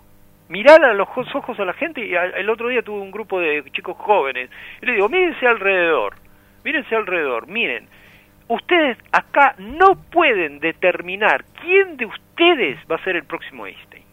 [0.48, 3.10] mirar a los ojos- ojos a la gente, y a- el otro día tuve un
[3.10, 4.48] grupo de chicos jóvenes,
[4.80, 6.14] y le digo, mírense alrededor,
[6.64, 7.86] mírense alrededor, miren,
[8.48, 12.23] ustedes acá no pueden determinar quién de ustedes
[12.90, 14.04] va a ser el próximo Einstein.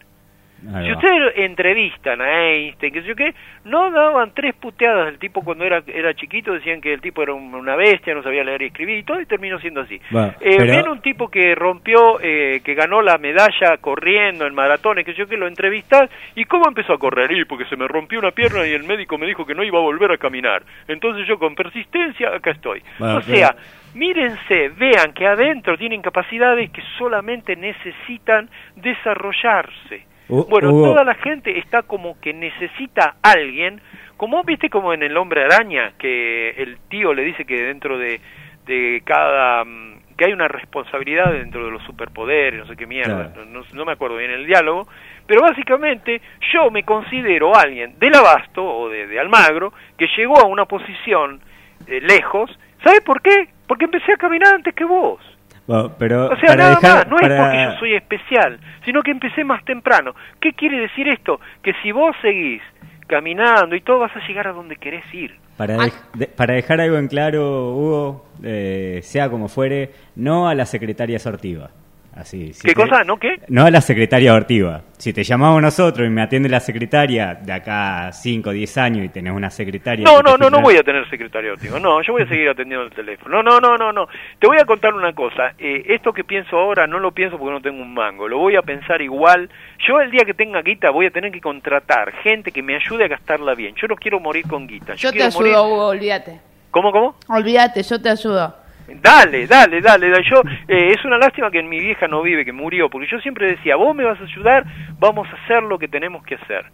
[0.83, 3.33] Si ustedes entrevistan a Einstein, que sé yo qué,
[3.65, 7.33] no daban tres puteadas del tipo cuando era, era chiquito, decían que el tipo era
[7.33, 9.99] un- una bestia, no sabía leer y escribir y todo, y terminó siendo así.
[10.11, 15.03] Bueno, Eh, pero- un tipo que rompió, eh, que ganó la medalla corriendo en maratones,
[15.03, 17.31] que sé yo que lo entrevistas, ¿y cómo empezó a correr?
[17.31, 19.79] Y porque se me rompió una pierna y el médico me dijo que no iba
[19.79, 20.61] a volver a caminar.
[20.87, 22.83] Entonces yo con persistencia, acá estoy.
[22.99, 23.55] Bueno, o pero- sea,
[23.93, 30.05] mírense, vean que adentro tienen capacidades que solamente necesitan desarrollarse.
[30.29, 33.81] Hu- Bueno, toda la gente está como que necesita a alguien,
[34.17, 38.21] como viste como en el hombre araña, que el tío le dice que dentro de,
[38.65, 39.63] de cada...
[39.65, 43.63] mm, que hay una responsabilidad dentro de los superpoderes, no sé qué mierda, Claro.
[43.73, 44.87] no, me acuerdo bien el diálogo,
[45.25, 46.21] pero básicamente
[46.53, 51.41] yo me considero alguien del Abasto o de, de Almagro que llegó a una posición
[51.87, 52.51] eh, lejos,
[52.83, 53.47] ¿sabes por qué?
[53.71, 55.21] Porque empecé a caminar antes que vos.
[55.65, 58.59] Bueno, pero O sea, para nada dejar- más, no para- es porque yo soy especial,
[58.83, 60.13] sino que empecé más temprano.
[60.41, 61.39] ¿Qué quiere decir esto?
[61.63, 62.61] Que si vos seguís
[63.07, 65.37] caminando y todo, vas a llegar a donde querés ir.
[65.55, 65.87] Para, Ah.
[66.15, 71.17] de- para dejar algo en claro, Hugo, eh, sea como fuere, no a la secretaria
[71.17, 71.69] sortiva.
[72.13, 73.03] Así, si ¿Qué te- cosa?
[73.05, 73.39] ¿No qué?
[73.47, 74.81] No a la secretaria ortiva.
[74.97, 78.77] Si te llamamos nosotros y me atiende la secretaria de acá a 5 o 10
[78.77, 80.03] años y tenés una secretaria...
[80.05, 82.85] No, no, no, no voy a tener secretario digo, No, yo voy a seguir atendiendo
[82.85, 83.41] el teléfono.
[83.41, 84.07] No, no, no, no, no.
[84.39, 85.53] Te voy a contar una cosa.
[85.57, 88.27] Eh, esto que pienso ahora no lo pienso porque no tengo un mango.
[88.27, 89.49] Lo voy a pensar igual.
[89.87, 93.05] Yo el día que tenga guita voy a tener que contratar gente que me ayude
[93.05, 93.73] a gastarla bien.
[93.75, 94.95] Yo no quiero morir con guita.
[94.95, 96.39] Yo te ayudo, morir- Hugo, olvídate.
[96.71, 97.15] ¿Cómo, cómo?
[97.29, 98.55] Olvídate, yo te ayudo.
[98.95, 100.23] Dale, dale, dale, dale.
[100.29, 103.47] Yo, eh, es una lástima que mi vieja no vive, que murió, porque yo siempre
[103.47, 104.65] decía, vos me vas a ayudar,
[104.99, 106.65] vamos a hacer lo que tenemos que hacer.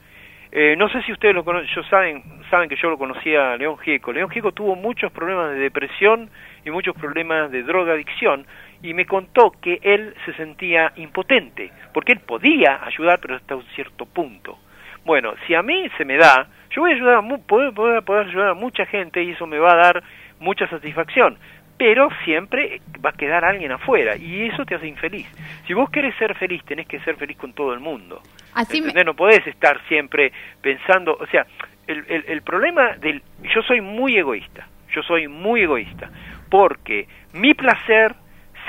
[0.51, 3.57] Eh, no sé si ustedes lo conocen, yo saben, saben que yo lo conocía a
[3.57, 4.13] León Gieco.
[4.13, 6.30] León Gieco tuvo muchos problemas de depresión
[6.65, 8.45] y muchos problemas de drogadicción
[8.82, 13.65] y me contó que él se sentía impotente, porque él podía ayudar, pero hasta un
[13.76, 14.57] cierto punto.
[15.05, 18.53] Bueno, si a mí se me da, yo voy a ayudar a poder ayudar a
[18.53, 20.03] mucha gente y eso me va a dar
[20.39, 21.38] mucha satisfacción.
[21.78, 25.28] Pero siempre va a quedar alguien afuera y eso te hace infeliz.
[25.67, 28.21] Si vos querés ser feliz, tenés que ser feliz con todo el mundo.
[28.53, 28.91] Así me-.
[29.03, 31.45] No podés estar siempre pensando, o sea,
[31.86, 33.21] el, el, el problema del...
[33.53, 36.09] Yo soy muy egoísta, yo soy muy egoísta,
[36.49, 38.15] porque mi placer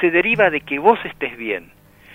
[0.01, 1.71] se deriva de que vos estés bien.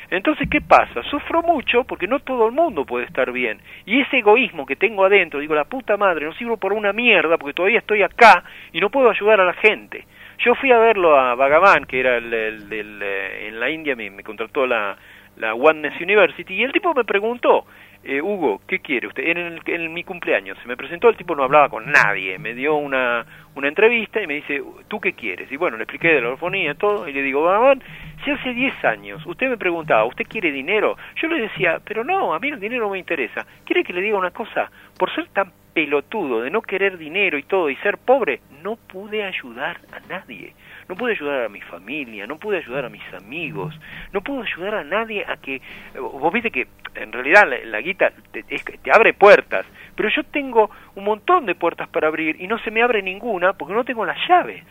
[0.09, 1.01] Entonces, ¿qué pasa?
[1.09, 3.59] Sufro mucho porque no todo el mundo puede estar bien.
[3.85, 7.37] Y ese egoísmo que tengo adentro, digo, la puta madre, no sirvo por una mierda
[7.39, 10.05] porque todavía estoy acá y no puedo ayudar a la gente.
[10.43, 14.09] Yo fui a verlo a Bhagavan, que era el, el- eh, en la India, me,
[14.09, 14.97] me contrató la,
[15.37, 17.65] la Oneness University, y el tipo me preguntó,
[18.03, 19.23] eh, Hugo, ¿qué quiere usted?
[19.25, 22.53] En, el- en mi cumpleaños se me presentó, el tipo no hablaba con nadie, me
[22.53, 23.25] dio una,
[23.55, 25.49] una entrevista y me dice, ¿tú qué quieres?
[25.51, 27.81] Y bueno, le expliqué de la orfonía, todo, y le digo, Bhagavan,
[28.25, 30.97] si hace 10 años usted me preguntaba, ¿usted quiere dinero?
[31.21, 33.45] Yo le decía, pero no, a mí el dinero no me interesa.
[33.65, 34.69] ¿Quiere que le diga una cosa?
[34.97, 39.23] Por ser tan pelotudo de no querer dinero y todo y ser pobre, no pude
[39.23, 40.53] ayudar a nadie.
[40.89, 43.73] No pude ayudar a mi familia, no pude ayudar a mis amigos,
[44.11, 45.61] no pude ayudar a nadie a que...
[45.97, 49.65] Vos viste que en realidad la, la guita te, te abre puertas,
[49.95, 53.53] pero yo tengo un montón de puertas para abrir y no se me abre ninguna
[53.53, 54.61] porque no tengo las llaves.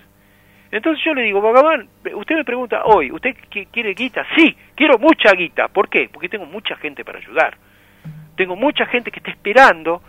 [0.70, 4.24] Entonces yo le digo, Bhagavan, usted me pregunta hoy, ¿usted qui- quiere guita?
[4.36, 5.68] Sí, quiero mucha guita.
[5.68, 6.08] ¿Por qué?
[6.12, 7.56] Porque tengo mucha gente para ayudar.
[8.36, 10.02] Tengo mucha gente que está esperando.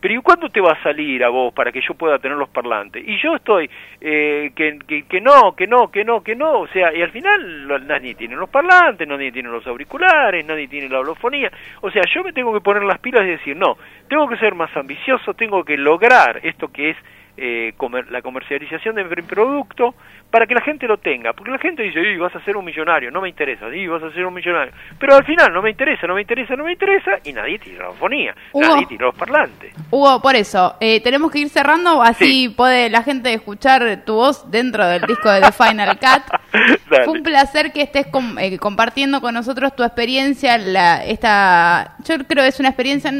[0.00, 2.48] Pero ¿y cuándo te va a salir a vos para que yo pueda tener los
[2.48, 3.06] parlantes?
[3.06, 3.70] Y yo estoy,
[4.00, 6.60] eh, que, que, que no, que no, que no, que no.
[6.60, 10.88] O sea, y al final nadie tiene los parlantes, nadie tiene los auriculares, nadie tiene
[10.88, 11.50] la holofonía.
[11.82, 13.76] O sea, yo me tengo que poner las pilas y decir, no,
[14.08, 16.96] tengo que ser más ambicioso, tengo que lograr esto que es
[17.42, 19.94] eh, comer- la comercialización de mi producto
[20.30, 21.32] para que la gente lo tenga.
[21.32, 24.02] Porque la gente dice, y vas a ser un millonario, no me interesa, y vas
[24.02, 24.72] a ser un millonario.
[24.98, 27.78] Pero al final no me interesa, no me interesa, no me interesa, y nadie tiene
[27.78, 28.66] la fonía, Hugo.
[28.68, 29.72] nadie tiene los parlantes.
[29.90, 32.48] Hugo, por eso, eh, tenemos que ir cerrando, así Sí.
[32.50, 36.22] puede la gente escuchar tu voz dentro del disco de The Final Cut.
[36.88, 42.16] Fue un placer que estés com- eh, compartiendo con nosotros tu experiencia, la, esta, yo
[42.28, 43.10] creo que es una experiencia,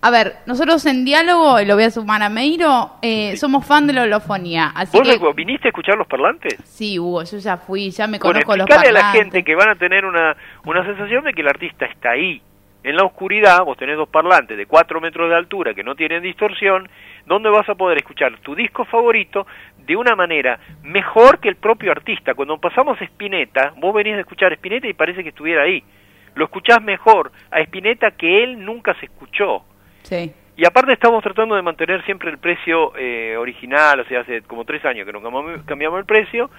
[0.00, 3.86] A ver, nosotros en diálogo, y lo voy a sumar a Meiro, eh, somos fan
[3.88, 4.70] de la holofonía.
[4.72, 6.54] Así ¿Vos que, viniste a escuchar los parlantes?
[6.64, 9.22] sí, Hugo, yo ya fui, ya me Bueno, conozco los explicarle a la parlantes.
[9.22, 12.40] gente que van a tener una, una sensación de que el artista está ahí.
[12.84, 16.22] En la oscuridad, vos tenés dos parlantes de 4 metros de altura que no tienen
[16.22, 16.88] distorsión,
[17.26, 21.90] donde vas a poder escuchar tu disco favorito de una manera mejor que el propio
[21.90, 22.34] artista.
[22.34, 25.82] Cuando pasamos Spinetta, vos venís a escuchar Spinetta y parece que estuviera ahí.
[26.36, 29.64] Lo escuchás mejor a Spinetta que él nunca se escuchó.
[30.08, 30.32] Sí.
[30.56, 34.64] Y aparte estamos tratando de mantener siempre el precio eh, original, o sea, hace como
[34.64, 35.22] tres años que no
[35.64, 36.50] cambiamos, el precio,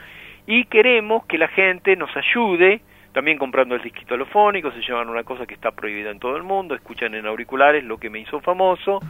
[0.47, 2.79] y queremos que la gente nos ayude,
[3.11, 6.43] también comprando el disquito holofónico, se llevan una cosa que está prohibida en todo el
[6.43, 9.01] mundo, escuchan en auriculares lo que me hizo famoso,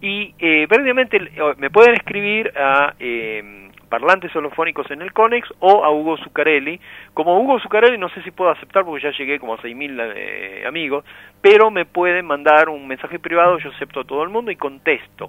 [0.00, 5.84] y eh, previamente eh, me pueden escribir a eh, parlantes holofónicos en el Conex o
[5.84, 6.80] a Hugo Zuccarelli.
[7.14, 10.64] Como Hugo Zuccarelli no sé si puedo aceptar porque ya llegué como a 6.000 eh,
[10.66, 11.04] amigos,
[11.40, 15.28] pero me pueden mandar un mensaje privado, yo acepto a todo el mundo y contesto.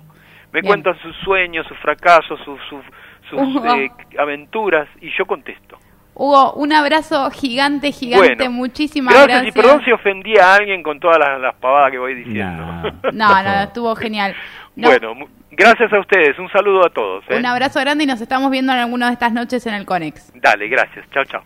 [0.51, 0.65] Me Bien.
[0.65, 2.83] cuentan sus sueños, sus fracasos, sus, sus,
[3.29, 3.75] sus, Hugo.
[3.75, 5.77] eh, aventuras y yo contesto.
[6.15, 9.55] Hugo, un abrazo gigante, gigante, Bueno, muchísimas gracias, gracias.
[9.55, 12.63] y perdón si ofendí a alguien con todas las, las pavadas que voy diciendo.
[12.65, 13.11] No.
[13.13, 14.33] No, no, estuvo genial.
[14.77, 15.13] No, Bueno,
[15.57, 17.23] gracias a ustedes, un saludo a todos.
[17.29, 17.37] ¿eh?
[17.37, 20.31] un abrazo grande y nos estamos viendo en alguna de estas noches en el Conex.
[20.35, 21.43] Dale, gracias, chao, chao.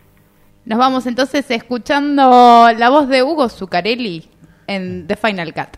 [0.65, 4.29] Nos vamos entonces escuchando la voz de Hugo Zuccarelli
[4.67, 5.77] en The Final Cut.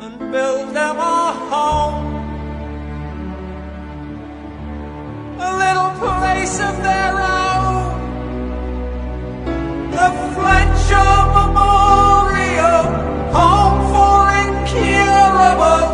[0.00, 2.25] and build them a home,
[5.38, 7.92] a little place of their own,
[9.90, 12.84] the Fletcher Memorial,
[13.32, 15.85] home for incurable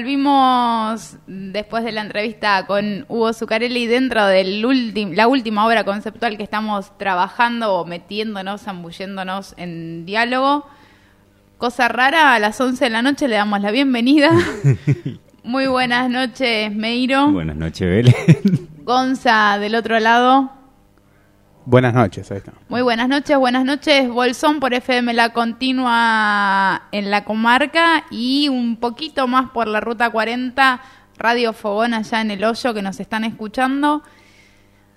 [0.00, 4.44] Volvimos después de la entrevista con Hugo Zuccarelli dentro de
[5.14, 10.66] la última obra conceptual que estamos trabajando o metiéndonos, zambulléndonos en diálogo.
[11.58, 14.30] Cosa rara, a las 11 de la noche le damos la bienvenida.
[15.44, 17.30] Muy buenas noches, Meiro.
[17.30, 18.68] Buenas noches, Belén.
[18.84, 20.59] Gonza del otro lado.
[21.70, 22.52] Buenas noches, ahí está.
[22.68, 24.08] Muy buenas noches, buenas noches.
[24.08, 30.10] Bolsón por FM La Continua en la comarca y un poquito más por la Ruta
[30.10, 30.80] 40,
[31.16, 34.02] Radio Fogón allá en el hoyo que nos están escuchando.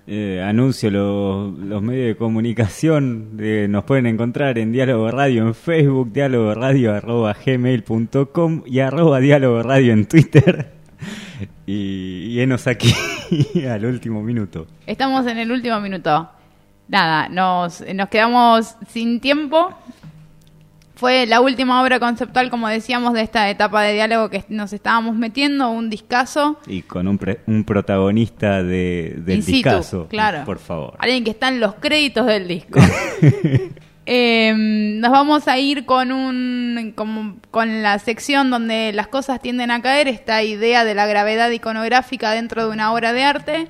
[0.07, 5.53] Eh, anuncio los, los medios de comunicación, eh, nos pueden encontrar en Diálogo Radio en
[5.53, 10.71] Facebook, diálogo radio arroba gmail.com y arroba diálogo radio en Twitter.
[11.67, 12.91] y, y enos aquí
[13.69, 14.65] al último minuto.
[14.87, 16.31] Estamos en el último minuto.
[16.87, 19.71] Nada, nos, nos quedamos sin tiempo.
[20.95, 25.15] Fue la última obra conceptual, como decíamos, de esta etapa de diálogo que nos estábamos
[25.15, 26.59] metiendo, un discazo.
[26.67, 30.43] Y con un, pre- un protagonista de, del situ, discazo, claro.
[30.45, 30.95] por favor.
[30.99, 32.79] Alguien que está en los créditos del disco.
[34.05, 39.71] Eh, nos vamos a ir con un como- con la sección donde las cosas tienden
[39.71, 43.67] a caer, esta idea de la gravedad iconográfica dentro de una obra de arte.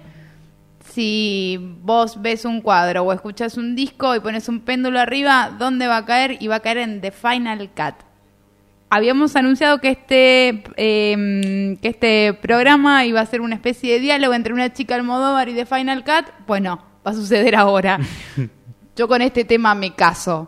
[0.93, 5.87] Si vos ves un cuadro o escuchas un disco y pones un péndulo arriba, ¿dónde
[5.87, 6.37] va a caer?
[6.39, 7.95] Y va a caer en The Final Cut.
[8.91, 14.35] Habíamos anunciado que este, eh, que este programa iba a ser una especie de diálogo
[14.35, 16.29] entre una chica Almodóvar y The Final Cut.
[16.45, 17.99] Pues no, va a suceder ahora.
[18.95, 20.47] Yo con este tema me caso.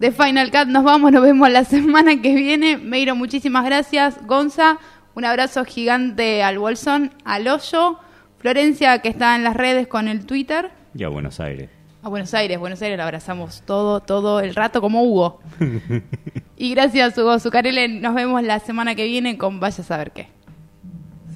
[0.00, 2.78] De Final Cut nos vamos, nos vemos la semana que viene.
[2.78, 4.26] Meiro, muchísimas gracias.
[4.26, 4.78] Gonza,
[5.14, 8.00] un abrazo gigante al Bolsón, al Hoyo.
[8.42, 10.72] Florencia, que está en las redes con el Twitter.
[10.96, 11.70] Y a Buenos Aires.
[12.02, 15.38] A Buenos Aires, Buenos Aires lo abrazamos todo, todo el rato como Hugo.
[16.56, 17.86] y gracias, Hugo Zucarele.
[17.86, 20.26] Nos vemos la semana que viene con Vaya a saber qué.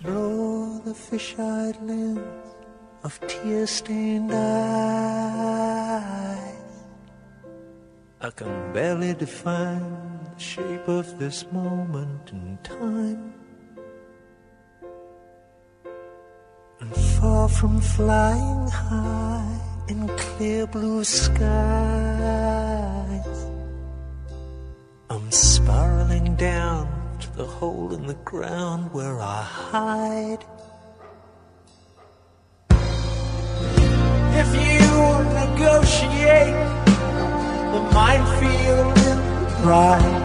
[0.03, 2.19] Through the fish-eyed lens
[3.05, 4.43] of tear-stained eyes,
[8.21, 13.36] I can barely define the shape of this moment in time.
[16.79, 21.41] And far from flying high in clear blue skies,
[25.09, 26.87] I'm spiraling down
[27.21, 30.45] to the hole in the ground where I hide.
[34.43, 36.61] If you negotiate
[37.73, 40.23] the minefield in the pride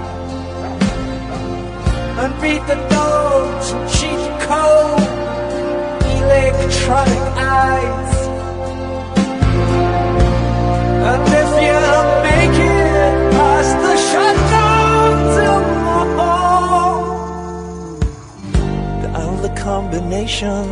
[2.20, 5.21] and beat the dogs and cheat code
[6.32, 8.16] electronic eyes.
[11.10, 11.80] And if you
[12.28, 15.64] make it past the shutdowns in
[16.18, 16.32] the
[19.08, 20.64] dial the combination,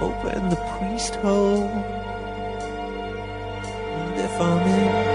[0.00, 1.70] open the priest hole.
[3.98, 5.05] And if I'm in,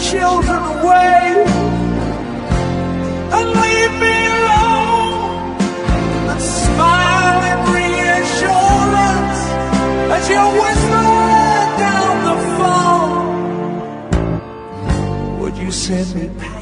[0.00, 1.44] children away
[3.36, 5.56] and leave me alone?
[6.30, 9.40] And smile in reassurance
[10.16, 11.08] as you whisper
[11.84, 13.28] down the phone.
[15.40, 16.59] Would you send me?